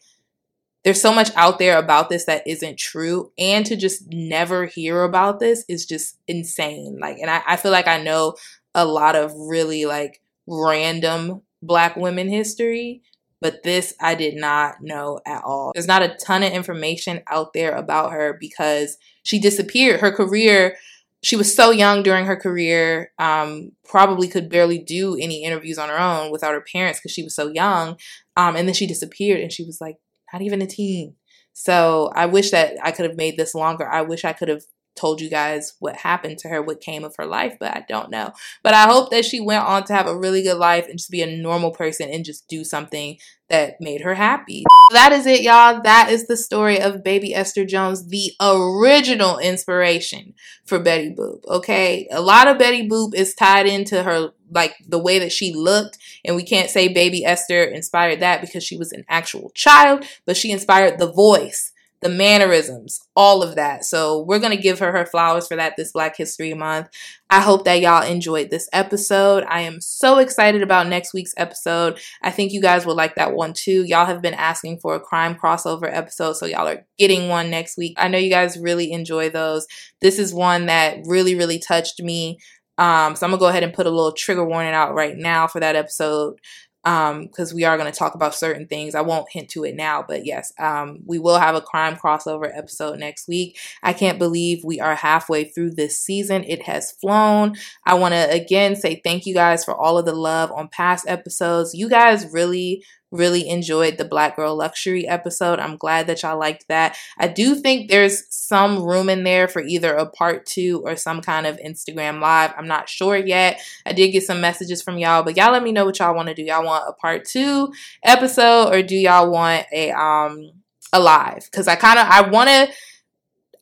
there's 0.83 1.01
so 1.01 1.13
much 1.13 1.31
out 1.35 1.59
there 1.59 1.77
about 1.77 2.09
this 2.09 2.25
that 2.25 2.45
isn't 2.45 2.77
true 2.77 3.31
and 3.37 3.65
to 3.65 3.75
just 3.75 4.03
never 4.11 4.65
hear 4.65 5.03
about 5.03 5.39
this 5.39 5.63
is 5.69 5.85
just 5.85 6.17
insane. 6.27 6.97
Like 6.99 7.17
and 7.19 7.29
I, 7.29 7.41
I 7.47 7.55
feel 7.55 7.71
like 7.71 7.87
i 7.87 8.01
know 8.01 8.35
a 8.75 8.85
lot 8.85 9.15
of 9.15 9.31
really 9.33 9.85
like 9.85 10.21
random 10.47 11.41
black 11.61 11.95
women 11.95 12.27
history 12.27 13.01
but 13.39 13.63
this 13.63 13.93
i 14.01 14.15
did 14.15 14.35
not 14.35 14.81
know 14.81 15.19
at 15.25 15.43
all. 15.43 15.71
There's 15.73 15.87
not 15.87 16.01
a 16.01 16.15
ton 16.15 16.43
of 16.43 16.51
information 16.51 17.21
out 17.27 17.53
there 17.53 17.75
about 17.75 18.11
her 18.11 18.37
because 18.39 18.97
she 19.23 19.39
disappeared. 19.39 20.01
Her 20.01 20.11
career 20.11 20.75
she 21.23 21.35
was 21.35 21.55
so 21.55 21.71
young 21.71 22.03
during 22.03 22.25
her 22.25 22.35
career 22.35 23.11
um, 23.17 23.71
probably 23.85 24.27
could 24.27 24.49
barely 24.49 24.77
do 24.77 25.15
any 25.15 25.43
interviews 25.43 25.77
on 25.77 25.89
her 25.89 25.99
own 25.99 26.31
without 26.31 26.53
her 26.53 26.65
parents 26.71 26.99
because 26.99 27.13
she 27.13 27.23
was 27.23 27.35
so 27.35 27.47
young 27.47 27.97
um, 28.35 28.55
and 28.55 28.67
then 28.67 28.75
she 28.75 28.85
disappeared 28.85 29.39
and 29.39 29.51
she 29.51 29.63
was 29.63 29.79
like 29.79 29.97
not 30.31 30.41
even 30.41 30.61
a 30.61 30.67
teen. 30.67 31.15
So 31.53 32.11
I 32.15 32.25
wish 32.25 32.51
that 32.51 32.75
I 32.83 32.91
could 32.91 33.05
have 33.05 33.15
made 33.15 33.37
this 33.37 33.55
longer. 33.55 33.87
I 33.87 34.01
wish 34.01 34.25
I 34.25 34.33
could 34.33 34.49
have 34.49 34.63
told 34.95 35.21
you 35.21 35.29
guys 35.29 35.73
what 35.79 35.95
happened 35.97 36.37
to 36.39 36.49
her, 36.49 36.61
what 36.61 36.81
came 36.81 37.03
of 37.03 37.15
her 37.17 37.25
life, 37.25 37.55
but 37.59 37.75
I 37.75 37.85
don't 37.87 38.11
know. 38.11 38.31
But 38.63 38.73
I 38.73 38.87
hope 38.87 39.09
that 39.11 39.25
she 39.25 39.39
went 39.39 39.63
on 39.63 39.83
to 39.85 39.93
have 39.93 40.07
a 40.07 40.17
really 40.17 40.43
good 40.43 40.57
life 40.57 40.87
and 40.87 40.97
just 40.97 41.09
be 41.09 41.21
a 41.21 41.37
normal 41.37 41.71
person 41.71 42.09
and 42.09 42.25
just 42.25 42.47
do 42.47 42.63
something 42.63 43.17
that 43.53 43.79
made 43.79 44.01
her 44.01 44.15
happy. 44.15 44.63
That 44.91 45.11
is 45.11 45.27
it, 45.27 45.41
y'all. 45.41 45.79
That 45.83 46.09
is 46.09 46.25
the 46.25 46.35
story 46.35 46.81
of 46.81 47.03
baby 47.03 47.35
Esther 47.35 47.65
Jones, 47.65 48.07
the 48.07 48.31
original 48.41 49.37
inspiration 49.37 50.33
for 50.65 50.79
Betty 50.79 51.13
Boop. 51.13 51.45
Okay. 51.47 52.07
A 52.11 52.19
lot 52.19 52.47
of 52.47 52.57
Betty 52.57 52.89
Boop 52.89 53.13
is 53.13 53.35
tied 53.35 53.67
into 53.67 54.01
her, 54.01 54.31
like 54.51 54.73
the 54.87 54.97
way 54.97 55.19
that 55.19 55.31
she 55.31 55.53
looked. 55.53 55.99
And 56.25 56.35
we 56.35 56.43
can't 56.43 56.71
say 56.71 56.87
baby 56.87 57.23
Esther 57.23 57.63
inspired 57.63 58.21
that 58.21 58.41
because 58.41 58.63
she 58.63 58.75
was 58.75 58.91
an 58.91 59.05
actual 59.07 59.51
child, 59.51 60.03
but 60.25 60.35
she 60.35 60.51
inspired 60.51 60.97
the 60.97 61.11
voice 61.11 61.72
the 62.03 62.09
mannerisms, 62.09 63.01
all 63.15 63.41
of 63.41 63.55
that. 63.55 63.85
So 63.85 64.21
we're 64.23 64.39
going 64.39 64.55
to 64.55 64.61
give 64.61 64.79
her 64.79 64.91
her 64.91 65.05
flowers 65.05 65.47
for 65.47 65.55
that 65.55 65.77
this 65.77 65.93
Black 65.93 66.17
History 66.17 66.53
Month. 66.53 66.89
I 67.29 67.39
hope 67.39 67.63
that 67.63 67.79
y'all 67.79 68.05
enjoyed 68.05 68.51
this 68.51 68.69
episode. 68.73 69.45
I 69.47 69.61
am 69.61 69.79
so 69.79 70.17
excited 70.17 70.61
about 70.61 70.87
next 70.87 71.13
week's 71.13 71.33
episode. 71.37 71.99
I 72.21 72.29
think 72.29 72.51
you 72.51 72.61
guys 72.61 72.85
will 72.85 72.95
like 72.95 73.15
that 73.15 73.33
one 73.33 73.53
too. 73.53 73.85
Y'all 73.85 74.05
have 74.05 74.21
been 74.21 74.33
asking 74.33 74.79
for 74.79 74.95
a 74.95 74.99
crime 74.99 75.35
crossover 75.35 75.89
episode, 75.91 76.33
so 76.33 76.45
y'all 76.45 76.67
are 76.67 76.85
getting 76.99 77.29
one 77.29 77.49
next 77.49 77.77
week. 77.77 77.95
I 77.97 78.09
know 78.09 78.17
you 78.17 78.29
guys 78.29 78.59
really 78.59 78.91
enjoy 78.91 79.29
those. 79.29 79.65
This 80.01 80.19
is 80.19 80.33
one 80.33 80.65
that 80.65 80.97
really, 81.05 81.35
really 81.35 81.57
touched 81.57 82.01
me. 82.01 82.37
Um, 82.77 83.15
so 83.15 83.25
I'm 83.25 83.31
gonna 83.31 83.39
go 83.39 83.47
ahead 83.47 83.63
and 83.63 83.73
put 83.73 83.87
a 83.87 83.91
little 83.91 84.11
trigger 84.11 84.45
warning 84.45 84.73
out 84.73 84.93
right 84.93 85.15
now 85.15 85.47
for 85.47 85.61
that 85.61 85.75
episode 85.75 86.39
because 86.83 87.51
um, 87.51 87.55
we 87.55 87.63
are 87.63 87.77
going 87.77 87.91
to 87.91 87.97
talk 87.97 88.13
about 88.13 88.35
certain 88.35 88.67
things. 88.67 88.93
I 88.93 89.01
won't 89.01 89.31
hint 89.31 89.49
to 89.51 89.63
it 89.63 89.75
now, 89.75 90.03
but 90.05 90.25
yes, 90.25 90.51
um, 90.59 90.99
we 91.05 91.17
will 91.17 91.39
have 91.39 91.55
a 91.55 91.61
crime 91.61 91.95
crossover 91.95 92.51
episode 92.53 92.99
next 92.99 93.27
week. 93.27 93.57
I 93.81 93.93
can't 93.93 94.19
believe 94.19 94.65
we 94.65 94.81
are 94.81 94.95
halfway 94.95 95.45
through 95.45 95.71
this 95.71 95.97
season. 95.97 96.43
It 96.43 96.63
has 96.63 96.91
flown. 96.91 97.55
I 97.85 97.93
want 97.93 98.13
to 98.13 98.29
again 98.29 98.75
say 98.75 98.99
thank 99.01 99.25
you 99.25 99.33
guys 99.33 99.63
for 99.63 99.75
all 99.75 99.97
of 99.97 100.05
the 100.05 100.13
love 100.13 100.51
on 100.51 100.67
past 100.67 101.05
episodes. 101.07 101.73
You 101.73 101.89
guys 101.89 102.27
really 102.33 102.83
really 103.13 103.47
enjoyed 103.47 103.97
the 103.97 104.05
Black 104.05 104.35
Girl 104.35 104.55
Luxury 104.55 105.07
episode. 105.07 105.59
I'm 105.59 105.77
glad 105.77 106.07
that 106.07 106.23
y'all 106.23 106.37
liked 106.37 106.67
that. 106.67 106.97
I 107.17 107.27
do 107.27 107.55
think 107.55 107.89
there's 107.89 108.23
some 108.33 108.83
room 108.83 109.07
in 109.07 109.23
there 109.23 109.47
for 109.47 109.61
either 109.61 109.93
a 109.93 110.09
part 110.09 110.45
two 110.45 110.81
or 110.83 110.95
some 110.95 111.21
kind 111.21 111.45
of 111.45 111.57
Instagram 111.57 112.19
live. 112.19 112.53
I'm 112.57 112.67
not 112.67 112.89
sure 112.89 113.15
yet. 113.15 113.61
I 113.85 113.93
did 113.93 114.11
get 114.11 114.23
some 114.23 114.41
messages 114.41 114.81
from 114.81 114.97
y'all, 114.97 115.23
but 115.23 115.37
y'all 115.37 115.51
let 115.51 115.63
me 115.63 115.71
know 115.71 115.85
what 115.85 115.99
y'all 115.99 116.15
want 116.15 116.29
to 116.29 116.33
do. 116.33 116.43
Y'all 116.43 116.65
want 116.65 116.89
a 116.89 116.93
part 116.93 117.25
two 117.25 117.71
episode 118.03 118.73
or 118.73 118.81
do 118.81 118.95
y'all 118.95 119.31
want 119.31 119.65
a 119.71 119.91
um 119.91 120.51
a 120.91 120.99
live? 120.99 121.45
Because 121.49 121.67
I 121.67 121.75
kind 121.75 121.99
of 121.99 122.07
I 122.07 122.27
want 122.29 122.49
to. 122.49 122.73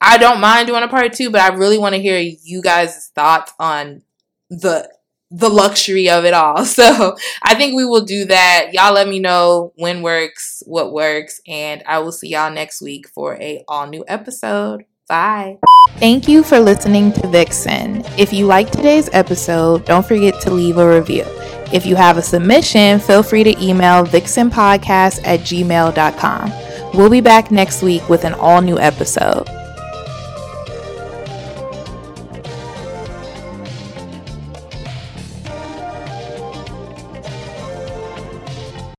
I 0.04 0.18
don't 0.18 0.42
mind 0.42 0.66
doing 0.66 0.82
a 0.82 0.88
part 0.88 1.14
two, 1.14 1.30
but 1.30 1.42
I 1.42 1.56
really 1.56 1.78
want 1.78 1.94
to 1.94 2.02
hear 2.02 2.18
you 2.18 2.64
guys' 2.64 3.12
thoughts 3.14 3.54
on 3.60 4.02
the 4.50 4.90
the 5.32 5.50
luxury 5.50 6.10
of 6.10 6.26
it 6.26 6.34
all. 6.34 6.66
So 6.82 7.16
I 7.44 7.56
think 7.56 7.76
we 7.76 7.86
will 7.86 8.06
do 8.06 8.26
that. 8.26 8.70
Y'all 8.74 8.94
let 8.94 9.08
me 9.08 9.20
know 9.20 9.72
when 9.76 10.02
works, 10.02 10.64
what 10.66 10.94
works, 10.94 11.40
and 11.48 11.84
I 11.86 12.00
will 12.00 12.12
see 12.12 12.30
y'all 12.30 12.52
next 12.52 12.82
week 12.82 13.08
for 13.08 13.36
a 13.36 13.64
all 13.68 13.88
new 13.88 14.04
episode. 14.08 14.86
Bye. 15.08 15.60
Thank 15.98 16.28
you 16.28 16.42
for 16.44 16.60
listening 16.60 17.12
to 17.14 17.28
Vixen. 17.28 18.04
If 18.18 18.34
you 18.34 18.46
like 18.46 18.72
today's 18.72 19.10
episode, 19.14 19.86
don't 19.86 20.06
forget 20.06 20.40
to 20.42 20.52
leave 20.52 20.78
a 20.78 20.90
review. 20.90 21.26
If 21.72 21.86
you 21.86 21.96
have 21.96 22.18
a 22.18 22.22
submission, 22.22 23.00
feel 23.00 23.22
free 23.22 23.44
to 23.44 23.64
email 23.64 24.06
vixenpodcast 24.06 25.22
at 25.26 25.42
gmail.com. 25.42 26.54
We'll 26.94 27.10
be 27.10 27.22
back 27.22 27.52
next 27.52 27.84
week 27.84 28.08
with 28.10 28.24
an 28.26 28.34
all 28.34 28.62
new 28.62 28.80
episode. 28.80 29.48